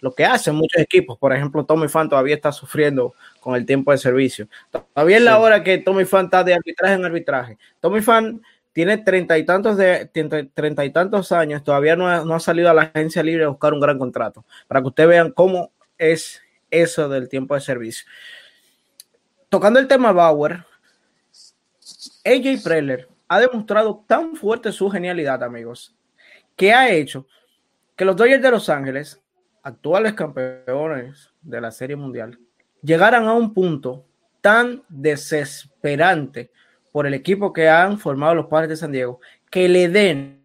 [0.00, 1.18] lo que hacen muchos equipos.
[1.18, 4.48] Por ejemplo, Tommy Fan todavía está sufriendo con el tiempo de servicio.
[4.70, 7.58] Todavía es la hora que Tommy Fan está de arbitraje en arbitraje.
[7.78, 8.40] Tommy Fan
[8.72, 10.06] tiene treinta y tantos de
[10.54, 13.48] treinta y tantos años, todavía no ha, no ha, salido a la agencia libre a
[13.48, 14.46] buscar un gran contrato.
[14.66, 18.06] Para que ustedes vean cómo es eso del tiempo de servicio.
[19.50, 20.64] Tocando el tema Bauer,
[22.24, 25.94] AJ Preller ha demostrado tan fuerte su genialidad, amigos,
[26.56, 27.26] que ha hecho
[27.94, 29.22] que los Dodgers de Los Ángeles,
[29.62, 32.38] actuales campeones de la Serie Mundial,
[32.84, 34.04] llegaran a un punto
[34.40, 36.50] tan desesperante
[36.92, 39.20] por el equipo que han formado los padres de San Diego,
[39.50, 40.44] que le den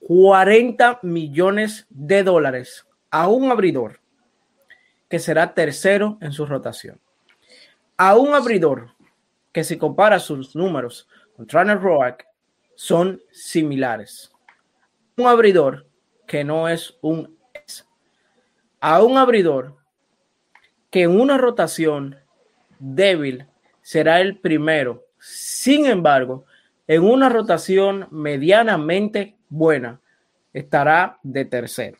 [0.00, 4.00] 40 millones de dólares a un abridor
[5.08, 7.00] que será tercero en su rotación.
[7.96, 8.94] A un abridor
[9.52, 12.26] que si compara sus números con Trainer Roac,
[12.76, 14.30] son similares.
[15.16, 15.86] Un abridor
[16.26, 17.88] que no es un ex.
[18.80, 19.76] A un abridor
[20.96, 22.16] que en una rotación
[22.78, 23.46] débil
[23.82, 25.04] será el primero.
[25.18, 26.46] Sin embargo,
[26.86, 30.00] en una rotación medianamente buena
[30.54, 31.98] estará de tercero.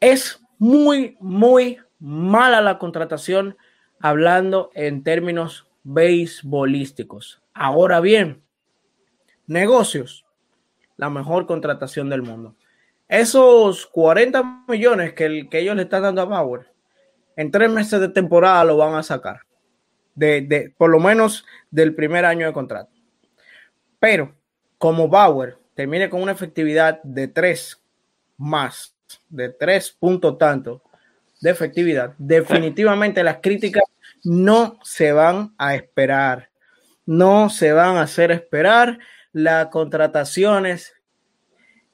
[0.00, 3.56] Es muy, muy mala la contratación
[4.00, 7.40] hablando en términos beisbolísticos.
[7.54, 8.42] Ahora bien,
[9.46, 10.26] negocios,
[10.96, 12.56] la mejor contratación del mundo.
[13.08, 16.70] Esos 40 millones que, ellos le están dando a Bauer,
[17.36, 19.40] en tres meses de temporada lo van a sacar.
[20.14, 22.90] De, por lo menos del primer año de contrato.
[23.98, 24.34] Pero
[24.76, 27.80] como Bauer termine con una efectividad de tres
[28.36, 28.94] más,
[29.28, 30.82] de tres puntos tanto,
[31.40, 33.84] de efectividad, definitivamente las críticas
[34.24, 36.50] no se van a esperar.
[37.06, 38.98] No se van a hacer esperar.
[39.32, 40.97] Las contrataciones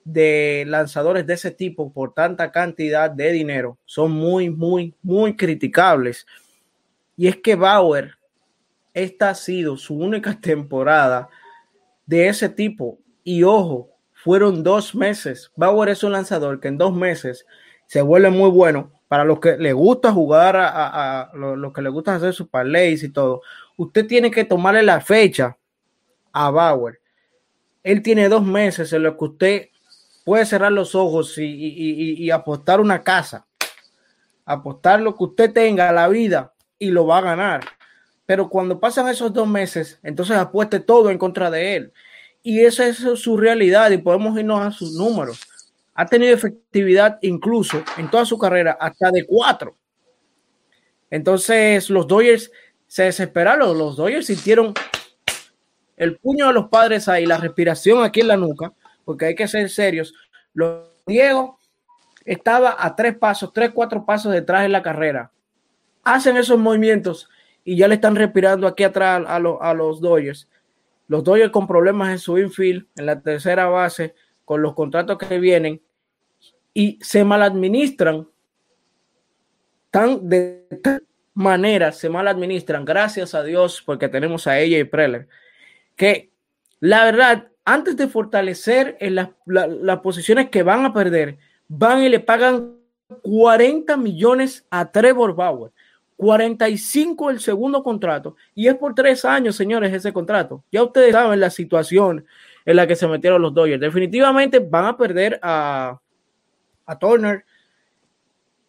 [0.05, 6.27] de lanzadores de ese tipo por tanta cantidad de dinero son muy, muy, muy criticables.
[7.17, 8.15] Y es que Bauer,
[8.93, 11.29] esta ha sido su única temporada
[12.07, 12.99] de ese tipo.
[13.23, 15.51] Y ojo, fueron dos meses.
[15.57, 17.47] Bauer es un lanzador que en dos meses
[17.87, 22.17] se vuelve muy bueno para los que le gusta jugar, a, los, que le gusta
[22.17, 23.43] hacer sus parlays y todo,
[23.77, 25.57] usted tiene que tomarle la fecha
[26.33, 27.01] a Bauer.
[27.83, 29.69] Él tiene dos meses en los que usted
[30.25, 33.47] puede cerrar los ojos y, apostar una casa,
[34.45, 37.65] apostar lo que usted tenga la vida y lo va a ganar.
[38.27, 41.93] Pero cuando pasan esos dos meses, entonces apueste todo en contra de él.
[42.43, 45.41] Y esa es su realidad y podemos irnos a sus números
[45.95, 49.77] ha tenido efectividad incluso en toda su carrera hasta de cuatro.
[51.11, 52.51] Entonces los Dodgers
[52.87, 54.75] se desesperaron, los Dodgers sintieron
[55.97, 58.73] el puño de los padres ahí, la respiración aquí en la nuca,
[59.05, 60.15] porque hay que ser serios.
[60.53, 61.59] Los Diego
[62.25, 65.31] estaba a tres pasos, tres, cuatro pasos detrás en la carrera.
[66.03, 67.29] Hacen esos movimientos
[67.65, 70.49] y ya le están respirando aquí atrás a, a los Dodgers.
[71.09, 75.39] Los Dodgers con problemas en su infield, en la tercera base, con los contratos que
[75.39, 75.81] vienen
[76.75, 78.29] y se maladministran
[79.91, 85.29] tan de tal manera, se maladministran, gracias a Dios, porque tenemos a ella y Preller,
[85.95, 86.33] que
[86.81, 91.39] la verdad antes de fortalecer en las posiciones que van a perder,
[91.69, 92.77] van y le pagan
[93.23, 95.73] 40 millones a Trevor Bauer.
[96.17, 100.63] 45 el segundo contrato y es por tres años, señores, ese contrato.
[100.71, 102.25] Ya ustedes saben la situación
[102.65, 103.81] en la que se metieron los Dodgers.
[103.81, 105.99] Definitivamente van a perder a,
[106.87, 107.45] a Turner.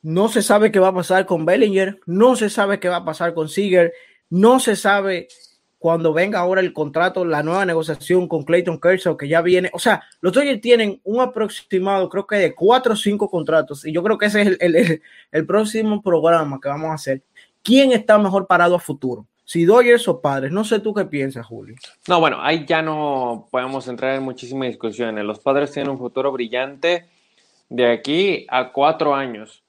[0.02, 3.06] No se sabe qué va a pasar con Bellinger, no se sabe qué va a
[3.06, 3.94] pasar con Seager,
[4.30, 5.28] no se sabe
[5.86, 9.70] cuando venga ahora el contrato, la nueva negociación con Clayton Kershaw que ya viene.
[9.72, 13.92] O sea, los Dodgers tienen un aproximado, creo que de cuatro o cinco contratos, y
[13.92, 15.00] yo creo que ese es el,
[15.32, 17.22] el próximo programa que vamos a hacer.
[17.62, 19.28] ¿Quién está mejor parado a futuro?
[19.44, 21.76] Si Dodgers o Padres, no sé tú qué piensas, Julio.
[22.08, 25.24] No, bueno, ahí ya no podemos entrar en muchísimas discusiones.
[25.24, 27.06] Los Padres tienen un futuro brillante
[27.70, 29.64] de aquí a cuatro años.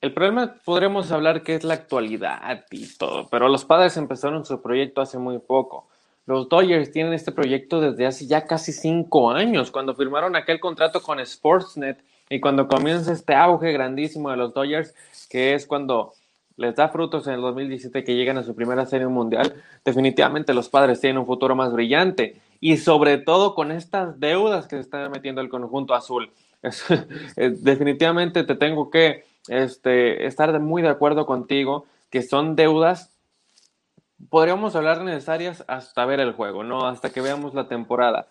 [0.00, 4.62] El problema podremos hablar que es la actualidad y todo, pero los Padres empezaron su
[4.62, 5.88] proyecto hace muy poco.
[6.24, 11.02] Los Dodgers tienen este proyecto desde hace ya casi cinco años, cuando firmaron aquel contrato
[11.02, 11.98] con Sportsnet
[12.30, 14.94] y cuando comienza este auge grandísimo de los Dodgers,
[15.28, 16.12] que es cuando
[16.56, 19.52] les da frutos en el 2017 que llegan a su primera serie mundial,
[19.84, 24.76] definitivamente los padres tienen un futuro más brillante y sobre todo con estas deudas que
[24.76, 26.30] se están metiendo el conjunto azul.
[27.36, 33.12] definitivamente te tengo que este, estar muy de acuerdo contigo que son deudas,
[34.30, 36.86] podríamos hablar necesarias hasta ver el juego, ¿no?
[36.86, 38.26] Hasta que veamos la temporada.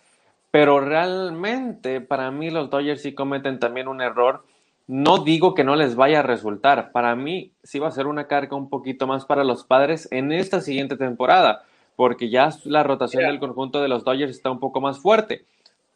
[0.52, 4.44] Pero realmente para mí los Dodgers sí cometen también un error
[4.88, 6.92] no digo que no les vaya a resultar.
[6.92, 10.32] Para mí sí va a ser una carga un poquito más para los padres en
[10.32, 11.64] esta siguiente temporada,
[11.98, 15.46] porque ya la rotación del conjunto de los Dodgers está un poco más fuerte.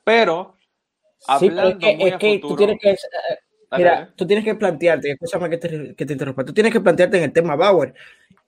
[0.04, 0.56] Pero,
[1.40, 2.98] es que, tú tienes que...
[3.78, 7.18] Mira, tú tienes que plantearte, escúchame que te, que te interrumpa, tú tienes que plantearte
[7.18, 7.94] en el tema Bauer,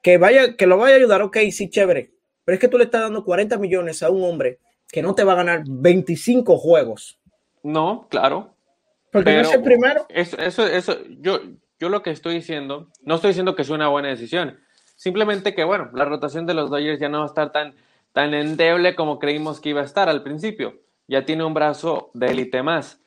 [0.02, 2.12] que vaya, que lo vaya a ayudar, ok, sí, chévere,
[2.44, 4.60] pero es que tú le estás dando 40 millones a un hombre
[4.92, 7.20] que no te va a ganar 25 juegos.
[7.64, 8.54] No, claro,
[9.14, 10.06] porque no es el primero.
[10.10, 11.40] Eso, eso, eso, yo,
[11.80, 14.60] yo lo que estoy diciendo, no estoy diciendo que es una buena decisión.
[14.96, 17.76] Simplemente que, bueno, la rotación de los Dodgers ya no va a estar tan,
[18.12, 20.80] tan endeble como creímos que iba a estar al principio.
[21.08, 23.00] Ya tiene un brazo de élite más.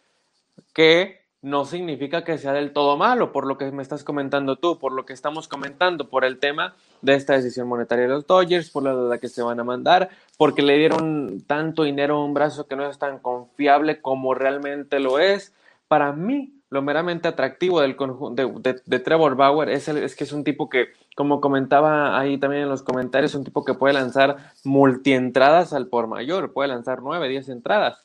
[0.72, 4.78] Que no significa que sea del todo malo, por lo que me estás comentando tú,
[4.78, 8.70] por lo que estamos comentando, por el tema de esta decisión monetaria de los Dodgers,
[8.70, 12.34] por la deuda que se van a mandar, porque le dieron tanto dinero a un
[12.34, 15.54] brazo que no es tan confiable como realmente lo es.
[15.88, 17.96] Para mí, lo meramente atractivo del
[18.32, 22.64] de, de, Trevor Bauer es, es, que es un tipo que, como comentaba ahí también
[22.64, 27.28] en los comentarios, un tipo que puede lanzar multientradas al por mayor, puede lanzar 9,
[27.28, 28.04] 10 entradas.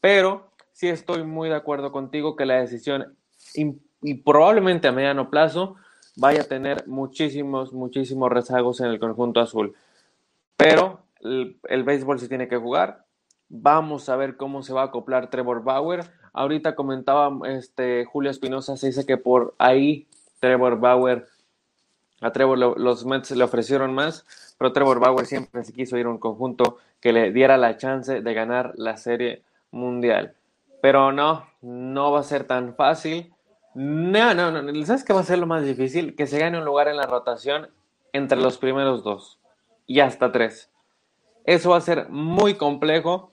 [0.00, 0.49] Pero
[0.80, 3.14] sí estoy muy de acuerdo contigo que la decisión,
[3.54, 5.76] y, probablemente a mediano plazo,
[6.16, 9.74] vaya a tener muchísimos, muchísimos rezagos en el conjunto azul.
[10.56, 13.04] Pero el, béisbol se tiene que jugar.
[13.50, 18.76] Vamos a ver cómo se va a acoplar Trevor Bauer Ahorita comentaba este, Julio Espinosa,
[18.78, 20.06] se dice que por ahí
[20.38, 21.26] Trevor Bauer,
[22.22, 24.24] a Trevor los Mets le ofrecieron más,
[24.56, 28.22] pero Trevor Bauer siempre se quiso ir a un conjunto que le diera la chance
[28.22, 30.36] de ganar la serie mundial.
[30.82, 33.32] Pero no, no va a ser tan fácil.
[33.74, 34.84] No, no, no.
[34.86, 36.16] ¿Sabes qué va a ser lo más difícil?
[36.16, 37.68] Que se gane un lugar en la rotación
[38.12, 39.38] entre los primeros dos
[39.86, 40.70] y hasta tres.
[41.44, 43.30] Eso va a ser muy complejo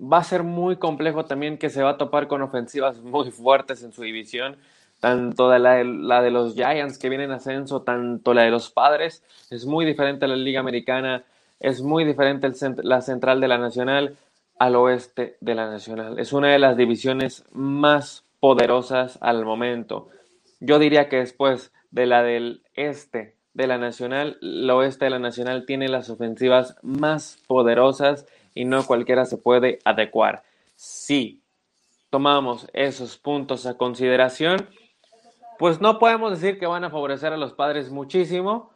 [0.00, 3.82] va a ser muy complejo también que se va a topar con ofensivas muy fuertes
[3.82, 4.56] en su división,
[5.00, 9.22] tanto la, la de los Giants que vienen en ascenso, tanto la de los Padres,
[9.50, 11.24] es muy diferente a la Liga Americana,
[11.58, 14.16] es muy diferente el, la central de la Nacional
[14.60, 16.18] al oeste de la Nacional.
[16.18, 20.08] Es una de las divisiones más poderosas al momento.
[20.60, 25.18] Yo diría que después de la del este de la Nacional, el oeste de la
[25.18, 30.42] Nacional tiene las ofensivas más poderosas y no cualquiera se puede adecuar.
[30.76, 31.42] Si
[32.10, 34.68] tomamos esos puntos a consideración,
[35.58, 38.70] pues no podemos decir que van a favorecer a los padres muchísimo,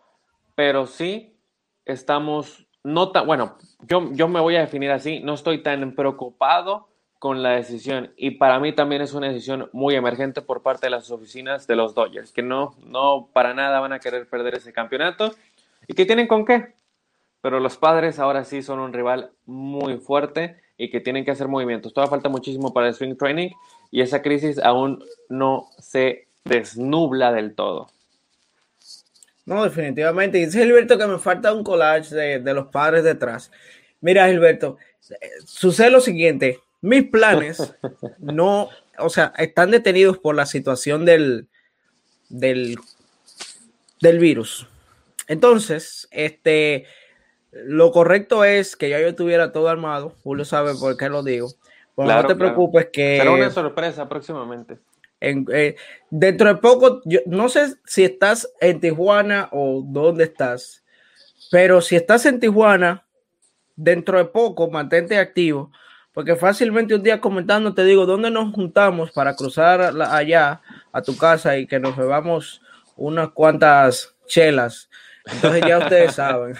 [0.54, 1.36] pero sí
[1.84, 3.56] estamos, no tan, bueno,
[3.88, 8.32] yo, yo me voy a definir así, no estoy tan preocupado con la decisión y
[8.32, 11.94] para mí también es una decisión muy emergente por parte de las oficinas de los
[11.94, 15.34] Dodgers, que no, no para nada van a querer perder ese campeonato
[15.88, 16.74] y que tienen con qué,
[17.40, 21.48] pero los padres ahora sí son un rival muy fuerte y que tienen que hacer
[21.48, 21.94] movimientos.
[21.94, 23.50] Todavía falta muchísimo para el swing training
[23.90, 27.88] y esa crisis aún no se desnubla del todo.
[29.46, 30.38] No, definitivamente.
[30.38, 33.50] Dice Gilberto que me falta un collage de, los padres detrás.
[34.00, 34.78] Mira, Gilberto,
[35.44, 36.60] sucede lo siguiente.
[36.80, 37.74] Mis planes
[38.18, 38.68] no,
[38.98, 41.48] o sea, están detenidos por la situación del,
[42.28, 42.76] del,
[44.00, 44.66] del virus.
[45.28, 46.86] Entonces, este,
[47.52, 50.14] lo correcto es que ya yo tuviera todo armado.
[50.22, 51.48] Julio sabe por qué lo digo.
[51.94, 53.18] Pues no te preocupes que...
[53.18, 54.78] Será una sorpresa próximamente.
[55.20, 55.76] Eh,
[56.10, 60.84] dentro de poco, yo no sé si estás en Tijuana o dónde estás,
[61.50, 63.06] pero si estás en Tijuana,
[63.76, 65.72] dentro de poco, mantente activo,
[66.12, 70.60] porque fácilmente un día comentando te digo dónde nos juntamos para cruzar allá
[70.92, 72.62] a tu casa y que nos bebamos
[72.96, 74.88] unas cuantas chelas.
[75.26, 76.54] Entonces ya ustedes saben.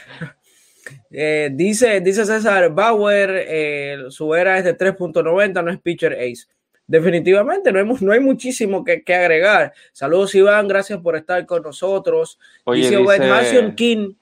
[1.11, 6.47] Eh, dice, dice César Bauer, eh, su era es de 3.90, no es pitcher ace.
[6.87, 9.73] Definitivamente, no hay, no hay muchísimo que, agregar.
[9.93, 12.39] Saludos, Iván, gracias por estar con nosotros.
[12.73, 13.75] dice, dice...
[13.75, 14.15] King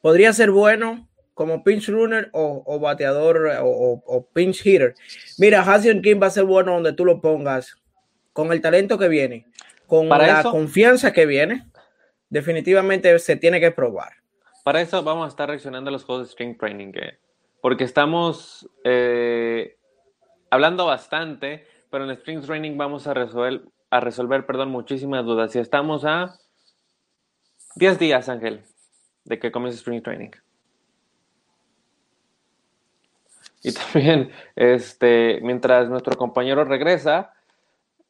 [0.00, 4.94] podría ser bueno como pinch runner o, bateador o, pinch hitter.
[5.38, 7.76] Mira, Hassion King va a ser bueno donde tú lo pongas,
[8.32, 9.46] con el talento que viene,
[9.86, 11.66] con la confianza que viene.
[12.28, 14.12] Definitivamente se tiene que probar.
[14.64, 16.92] Para eso vamos a estar reaccionando a los juegos de String Training,
[17.60, 19.76] porque estamos eh,
[20.52, 25.56] hablando bastante, pero en Spring Training vamos a resolver, a resolver perdón, muchísimas dudas.
[25.56, 26.34] Y estamos a
[27.76, 28.62] 10 días, Ángel,
[29.24, 30.30] de que comience Spring Training.
[33.62, 37.32] Y también, este, mientras nuestro compañero regresa,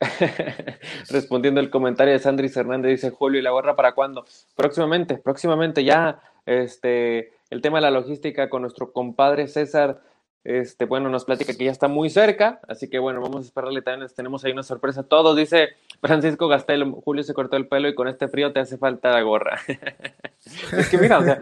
[1.11, 4.27] respondiendo el comentario de Sandris Hernández, dice Julio, ¿y la gorra para cuándo?
[4.57, 10.03] Próximamente, próximamente ya, este, el tema de la logística con nuestro compadre César,
[10.45, 13.83] este, bueno, nos platica que ya está muy cerca, así que bueno, vamos a esperarle
[13.83, 15.05] también, tenemos ahí una sorpresa.
[15.05, 15.71] Todos, dice
[16.01, 19.23] Francisco Gastel, Julio se cortó el pelo y con este frío te hace falta la
[19.23, 19.61] gorra.
[20.77, 21.41] es que mira, o sea,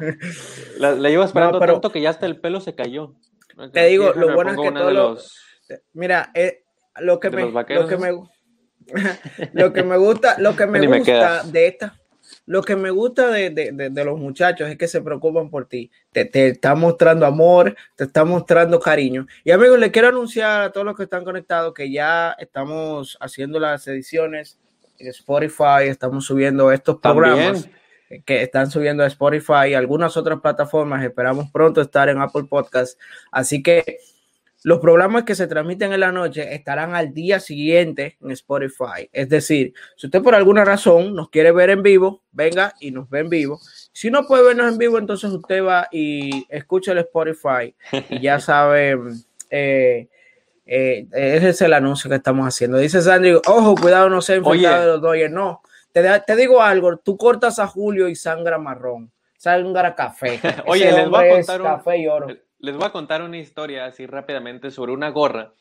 [0.78, 3.14] la, llevo esperando tanto que ya hasta el pelo se cayó.
[3.72, 5.36] Te digo, lo bueno es que todos los...
[5.92, 6.64] Mira, eh,
[7.00, 8.10] lo que me, lo que me
[9.52, 11.99] lo que me gusta, lo que me gusta de esta,
[12.46, 15.90] lo que me gusta de, los muchachos es que se preocupan por ti.
[16.12, 19.26] Te, te están mostrando amor, te están mostrando cariño.
[19.44, 23.58] Y amigos, les quiero anunciar a todos los que están conectados que ya estamos haciendo
[23.58, 24.58] las ediciones
[24.98, 27.68] en Spotify, estamos subiendo estos programas.
[28.26, 31.04] que están subiendo a Spotify y algunas otras plataformas.
[31.04, 32.98] Esperamos pronto estar en Apple Podcast.
[33.30, 33.98] Así que
[34.62, 39.08] los programas que se transmiten en la noche estarán al día siguiente en Spotify.
[39.12, 43.08] Es decir, si usted por alguna razón nos quiere ver en vivo, venga y nos
[43.08, 43.58] ve en vivo.
[43.92, 47.74] Si no puede vernos en vivo, entonces usted va y escucha el Spotify
[48.10, 48.98] y ya sabe,
[49.48, 50.08] eh,
[50.66, 52.76] eh, ese es el anuncio que estamos haciendo.
[52.76, 55.32] Dice Sandy, ojo, cuidado, no sea infectado de los Dodgers.
[55.32, 60.38] No, te, te, digo algo, tú cortas a Julio y sangra marrón, sangra café.
[60.66, 61.66] Oye, les voy a contar un...
[61.66, 62.28] café y oro
[62.60, 65.52] les voy a contar una historia así rápidamente sobre una gorra.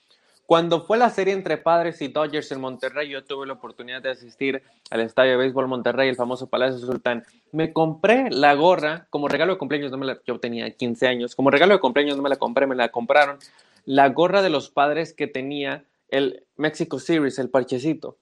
[0.46, 4.10] Cuando fue la serie entre Padres y Dodgers en Monterrey, yo tuve la oportunidad de
[4.10, 7.24] asistir al Estadio de Béisbol Monterrey, el famoso Palacio Sultán.
[7.52, 11.36] Me compré la gorra como regalo de cumpleaños, no me la, yo tenía 15 años,
[11.36, 13.38] como regalo de cumpleaños no me la compré, me la compraron.
[13.86, 18.18] La gorra de los padres que tenía el Mexico Series, el parchecito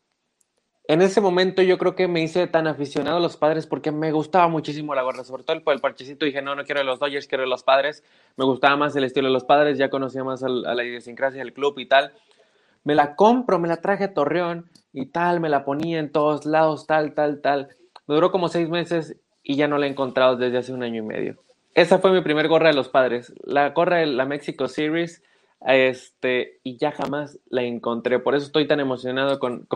[0.88, 4.13] en ese momento yo creo que me hice tan aficionado a los padres porque me
[4.13, 6.25] gustaba muchísimo la gorra, sobre todo por el parchecito.
[6.25, 8.03] Dije, no, no quiero los Dodgers, quiero los padres.
[8.38, 11.53] Me gustaba más el estilo de los padres, ya conocía más a la idiosincrasia del
[11.53, 12.13] club y tal.
[12.85, 16.45] Me la compro, me la traje a Torreón y tal, me la ponía en todos
[16.45, 17.67] lados, tal, tal, tal.
[18.07, 21.03] Me duró como seis meses y ya no la he encontrado desde hace un año
[21.03, 21.35] y medio.
[21.73, 23.33] Esa fue mi primer gorra de los padres.
[23.43, 25.21] La gorra de la Mexico Series
[25.66, 28.20] este, y ya jamás la encontré.
[28.20, 29.68] Por eso estoy tan emocionado con,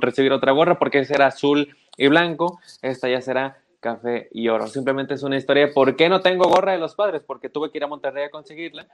[0.00, 2.60] recibir otra gorra, porque será azul y blanco.
[2.82, 4.66] Esta ya será café y oro.
[4.68, 5.72] Simplemente es una historia.
[5.72, 7.22] ¿Por qué no tengo gorra de los padres?
[7.26, 8.86] Porque tuve que ir a Monterrey a conseguirla.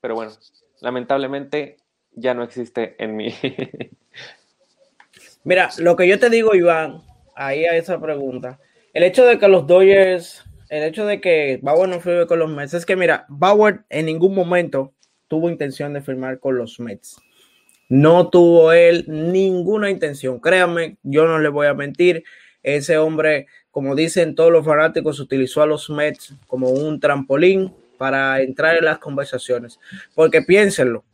[0.00, 0.32] Pero bueno,
[0.80, 1.78] lamentablemente
[2.12, 3.34] ya no existe en mí.
[5.44, 7.02] Mira, lo que yo te digo, Iván,
[7.36, 8.58] ahí a esa pregunta.
[8.92, 12.50] El hecho de que los Dodgers, el hecho de que Bauer no fue con los
[12.50, 14.92] Mets, es que mira, Bauer en ningún momento
[15.28, 17.20] tuvo intención de firmar con los Mets.
[17.88, 20.40] No tuvo él ninguna intención.
[20.40, 22.24] Créanme, yo no le voy a mentir.
[22.62, 28.40] Ese hombre, como dicen todos los fanáticos, utilizó a los Mets como un trampolín para
[28.42, 29.78] entrar en las conversaciones.
[30.14, 31.04] Porque piénsenlo.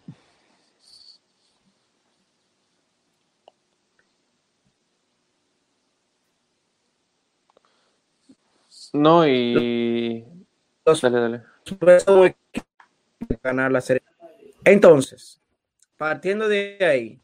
[8.92, 10.24] No, y.
[10.84, 11.42] dale, dale.
[13.43, 14.03] Ganar la serie.
[14.64, 15.41] Entonces,
[15.97, 17.23] partiendo de ahí,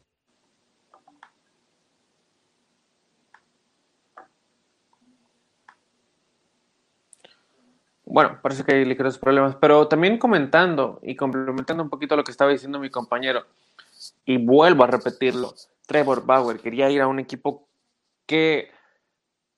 [8.11, 12.31] Bueno, parece que hay ligeros problemas, pero también comentando y complementando un poquito lo que
[12.31, 13.45] estaba diciendo mi compañero,
[14.25, 15.53] y vuelvo a repetirlo,
[15.85, 17.67] Trevor Bauer quería ir a un equipo
[18.25, 18.71] que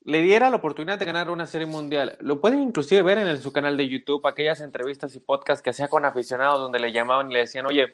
[0.04, 2.18] le diera la oportunidad de ganar una serie mundial.
[2.22, 5.88] Lo pueden inclusive ver en su canal de YouTube, aquellas entrevistas y podcasts que hacía
[5.88, 7.94] con aficionados donde le llamaban y le decían, oye,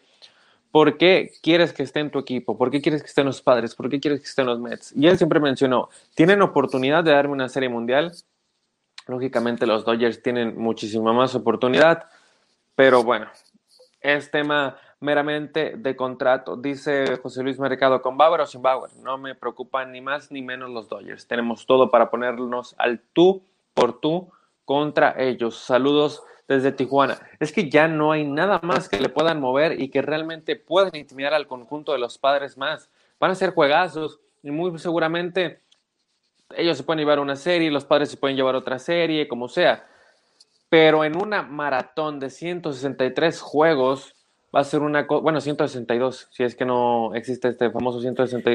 [0.72, 2.58] ¿por qué quieres que esté en tu equipo?
[2.58, 3.76] ¿Por qué quieres que estén los padres?
[3.76, 4.94] ¿Por qué quieres que estén los Mets?
[4.96, 8.14] Y él siempre mencionó, tienen oportunidad de darme una serie mundial.
[9.08, 12.06] Lógicamente los Dodgers tienen muchísima más oportunidad,
[12.76, 13.28] pero bueno,
[14.02, 16.56] es tema meramente de contrato.
[16.56, 18.92] Dice José Luis Mercado, ¿con Bauer o sin Bauer?
[18.98, 21.28] No me preocupan ni más ni menos los Dodgers.
[21.28, 23.44] Tenemos todo para ponernos al tú
[23.74, 24.32] por tú
[24.66, 25.58] contra ellos.
[25.58, 27.20] Saludos desde Tijuana.
[27.40, 30.96] Es que ya no hay nada más que le puedan mover y que realmente puedan
[30.96, 32.90] intimidar al conjunto de los padres más.
[33.20, 35.62] Van a ser juegazos y muy seguramente
[36.56, 39.86] ellos se pueden llevar una serie, los padres se pueden llevar otra serie, como sea.
[40.70, 44.16] Pero en una maratón de 163 juegos,
[44.56, 48.52] va a ser una cosa, bueno, 162, si es que no existe este famoso 160,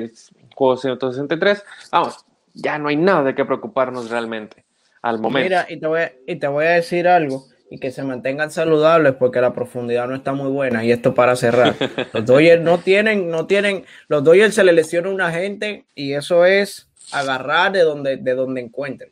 [0.54, 2.24] juego 163, vamos,
[2.54, 4.64] ya no hay nada de qué preocuparnos realmente
[5.02, 5.48] al momento.
[5.48, 8.50] Mira, y te voy a, y te voy a decir algo, y que se mantengan
[8.50, 11.74] saludables porque la profundidad no está muy buena, y esto para cerrar.
[12.12, 16.44] Los Dodgers no tienen, no tienen, los Dodgers se le lesiona una gente, y eso
[16.44, 19.10] es agarrar de donde, de donde encuentren.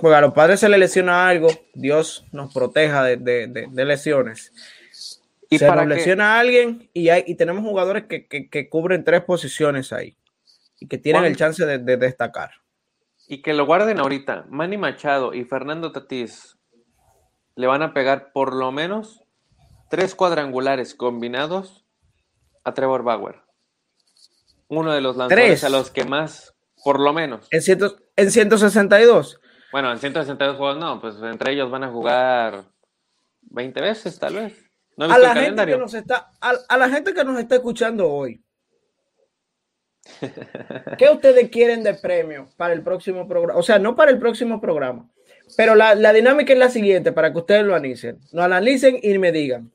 [0.00, 4.52] Porque a los padres se les lesiona algo, Dios nos proteja de, de, de, lesiones.
[5.48, 9.04] Y se nos lesiona a alguien y, hay, y tenemos jugadores que, que, que, cubren
[9.04, 10.16] tres posiciones ahí
[10.78, 12.50] y que tienen el chance de, destacar.
[13.28, 14.46] Y que lo guarden ahorita.
[14.48, 16.56] Manny Machado y Fernando Tatís
[17.54, 19.22] le van a pegar por lo menos
[19.90, 21.84] tres cuadrangulares combinados
[22.64, 23.36] a Trevor Bauer.
[24.68, 27.46] Uno de los lanzadores a los que más, por lo menos.
[27.50, 29.40] En, ciento, en 162.
[29.72, 32.64] Bueno, en 162 juegos no, pues entre ellos van a jugar
[33.42, 34.64] 20 veces, tal vez.
[34.96, 38.42] ¿No a, la gente que nos está, a, la gente que nos está escuchando hoy,
[40.98, 43.58] ¿qué ustedes quieren de premio para el próximo programa?
[43.58, 45.08] O sea, no para el próximo programa,
[45.56, 48.18] pero la, la dinámica es la siguiente para que ustedes lo analicen.
[48.32, 49.72] Lo analicen y me digan,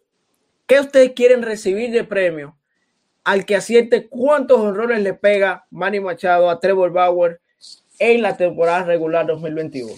[0.68, 2.58] ¿qué ustedes quieren recibir de premio
[3.24, 7.42] al que acierte cuántos honrones le pega Manny Machado a Trevor Bauer
[8.00, 9.94] en la temporada regular 2021.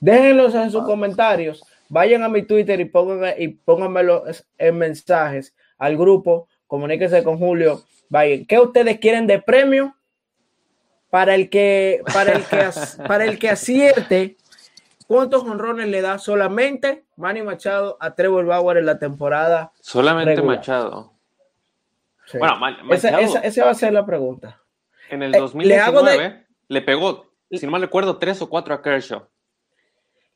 [0.00, 1.62] Déjenlos en sus comentarios.
[1.88, 4.24] Vayan a mi Twitter y, pongan, y pónganmelo
[4.58, 6.48] en mensajes al grupo.
[6.66, 7.82] Comuníquense con Julio.
[8.08, 8.46] Vayan.
[8.46, 9.94] ¿Qué ustedes quieren de premio
[11.10, 12.70] para el que, para el que,
[13.06, 14.36] para el que acierte?
[15.06, 19.72] ¿Cuántos honrones le da solamente Manny Machado a Trevor Bauer en la temporada?
[19.80, 21.12] Solamente Machado.
[22.32, 23.18] Bueno, Machado.
[23.18, 24.60] esa va a ser la pregunta.
[25.10, 29.26] En el 2019 eh, le, pegó, si no mal recuerdo, tres o cuatro a Kershaw.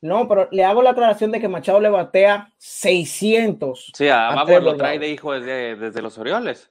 [0.00, 3.92] No, pero le hago la aclaración de que Machado le batea 600.
[3.94, 6.70] Sí, a, a lo trae de hijo desde, desde los Orioles.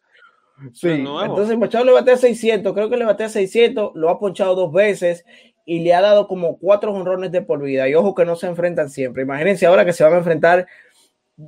[0.72, 4.72] Sí, entonces Machado le batea 600, creo que le batea 600, lo ha ponchado dos
[4.72, 5.26] veces
[5.66, 7.88] y le ha dado como cuatro honrones de por vida.
[7.90, 9.24] Y ojo que no se enfrentan siempre.
[9.24, 10.68] Imagínense ahora que se van a enfrentar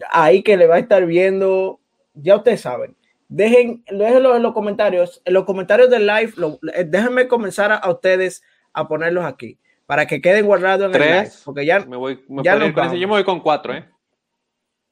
[0.10, 1.80] ahí que le va a estar viendo,
[2.14, 2.96] ya ustedes saben.
[3.28, 6.34] Dejen, déjenlo en los comentarios, en los comentarios del live,
[6.74, 11.32] eh, déjenme comenzar a, ustedes a ponerlos aquí, para que queden guardados en el live,
[11.44, 13.86] porque ya, me voy, ya yo me voy con cuatro, ¿eh?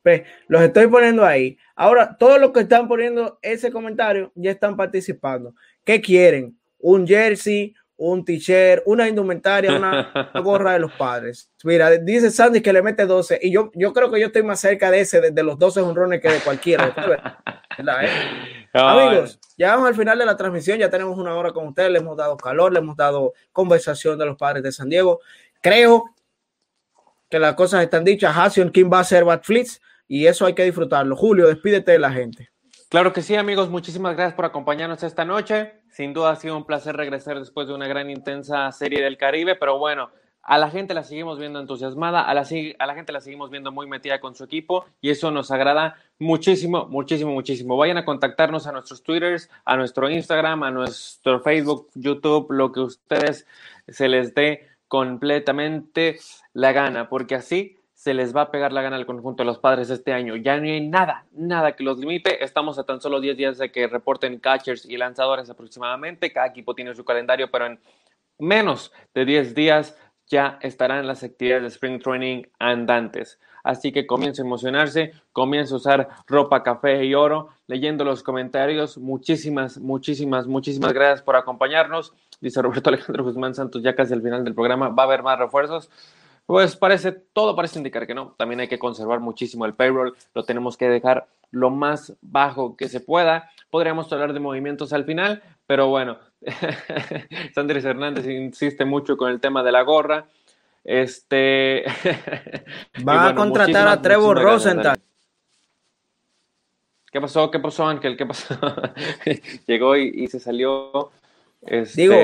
[0.04, 1.58] Pues, los estoy poniendo ahí.
[1.76, 5.56] Ahora, todos los que están poniendo ese comentario ya están participando.
[5.86, 6.58] ¿Qué quieren?
[6.78, 7.74] ¿Un jersey?
[7.98, 11.50] Un t-shirt, una indumentaria, una, gorra de los padres.
[11.64, 14.60] Mira, dice Sandy que le mete 12 y yo, yo creo que yo estoy más
[14.60, 16.94] cerca de ese, de, los 12 honrones que de cualquiera.
[18.74, 22.00] Amigos, ya vamos al final de la transmisión, ya tenemos una hora con ustedes, le
[22.00, 25.22] hemos dado calor, le hemos dado conversación de los padres de San Diego.
[25.62, 26.06] Creo
[27.30, 28.36] que las cosas están dichas.
[28.36, 31.16] Hassion King va a ser Bad Flits y eso hay que disfrutarlo.
[31.16, 32.53] Julio, despídete de la gente.
[32.94, 33.72] Claro que sí, amigos.
[33.72, 35.82] Muchísimas gracias por acompañarnos esta noche.
[35.90, 39.56] Sin duda ha sido un placer regresar después de una gran intensa serie del Caribe,
[39.56, 40.12] pero bueno,
[40.44, 44.20] a la gente la seguimos viendo entusiasmada, a la, gente la seguimos viendo muy metida
[44.20, 47.78] con su equipo y eso nos agrada muchísimo, muchísimo, muchísimo.
[47.78, 52.82] Vayan a contactarnos a nuestros Twitters, a nuestro Instagram, a nuestro Facebook, YouTube, lo que
[52.82, 53.48] ustedes
[53.88, 56.20] se les dé completamente
[56.54, 59.60] la gana, porque así se les va a pegar la gana al conjunto de los
[59.60, 60.36] padres este año.
[60.36, 62.44] Ya no hay nada, nada que los limite.
[62.44, 66.34] Estamos a tan solo 10 días de que reporten catchers y lanzadores aproximadamente.
[66.34, 67.80] Cada equipo tiene su calendario, pero en
[68.38, 69.98] menos de 10 días
[70.28, 73.40] ya estarán las actividades de Spring Training andantes.
[73.64, 78.98] Así que comienza a emocionarse, comienza a usar ropa café y oro, leyendo los comentarios.
[78.98, 82.12] Muchísimas, muchísimas, muchísimas gracias por acompañarnos.
[82.42, 85.40] Dice Roberto Alejandro Guzmán Santos, ya casi al final del programa va a haber más
[85.40, 85.90] refuerzos.
[86.46, 88.36] Pues parece, todo parece indicar que no.
[88.38, 92.90] También hay que conservar muchísimo el payroll, lo tenemos que dejar lo más bajo que
[92.90, 93.50] se pueda.
[93.70, 96.18] Podríamos hablar de movimientos al final, Pero bueno,
[97.56, 100.26] Sandris Hernández insiste mucho con el tema de la gorra.
[100.84, 101.86] Este.
[103.08, 105.00] Va a contratar a Trevor Rosenthal.
[107.10, 107.50] ¿Qué pasó?
[107.52, 108.18] ¿Qué pasó, Ángel?
[108.18, 108.56] ¿Qué pasó?
[109.68, 111.12] Llegó y, se salió.
[111.62, 112.02] Este...
[112.02, 112.16] Digo,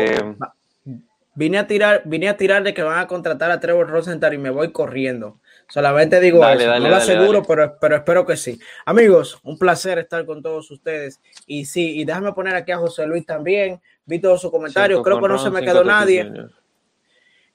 [1.39, 4.37] vine a tirar, vine a tirar de que van a contratar a Trevor Rosenthal y
[4.37, 5.39] me voy corriendo.
[5.69, 8.59] Solamente digo eso, no lo aseguro, pero, pero espero que sí.
[8.85, 11.21] Amigos, un placer estar con todos ustedes.
[11.47, 13.79] Y sí, y déjame poner aquí a José Luis también.
[14.05, 16.29] Vi todos sus comentarios, creo que no se me quedó nadie.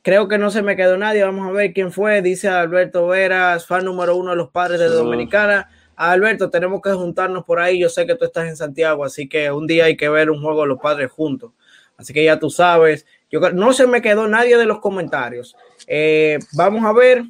[0.01, 1.23] Creo que no se me quedó nadie.
[1.23, 2.23] Vamos a ver quién fue.
[2.23, 5.69] Dice Alberto Veras, fan número uno de los padres de Dominicana.
[5.97, 7.81] Alberto, tenemos que juntarnos por ahí.
[7.81, 10.41] Yo sé que tú estás en Santiago, así que un día hay que ver un
[10.41, 11.53] juego de los padres juntos.
[11.99, 13.07] Así que ya tú sabes.
[13.55, 15.57] No se me quedó nadie de los comentarios.
[15.87, 17.25] Eh, vamos a ver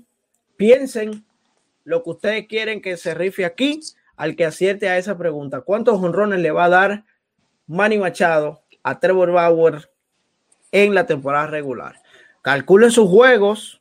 [0.57, 1.25] piensen
[1.85, 3.81] lo que ustedes quieren que se rife aquí
[4.17, 5.63] al que acierte a esa pregunta.
[5.63, 7.05] ¿Cuántos honrones le va a dar
[7.67, 9.91] Manny Machado a Trevor Bauer
[10.73, 12.01] en la temporada regular?
[12.43, 13.81] Calculen sus juegos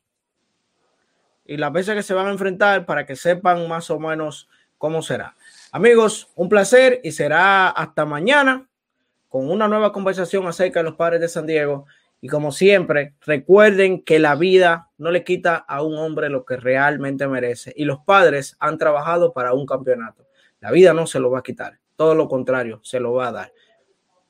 [1.45, 5.01] y las veces que se van a enfrentar para que sepan más o menos cómo
[5.01, 5.35] será.
[5.71, 8.67] Amigos, un placer y será hasta mañana
[9.29, 11.85] con una nueva conversación acerca de los padres de San Diego.
[12.23, 16.55] Y como siempre, recuerden que la vida no le quita a un hombre lo que
[16.55, 17.73] realmente merece.
[17.75, 20.25] Y los padres han trabajado para un campeonato.
[20.61, 21.79] La vida no se lo va a quitar.
[21.97, 23.53] Todo lo contrario, se lo va a dar.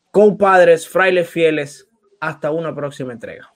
[0.10, 1.88] Con padres, frailes fieles,
[2.20, 3.53] hasta una próxima entrega.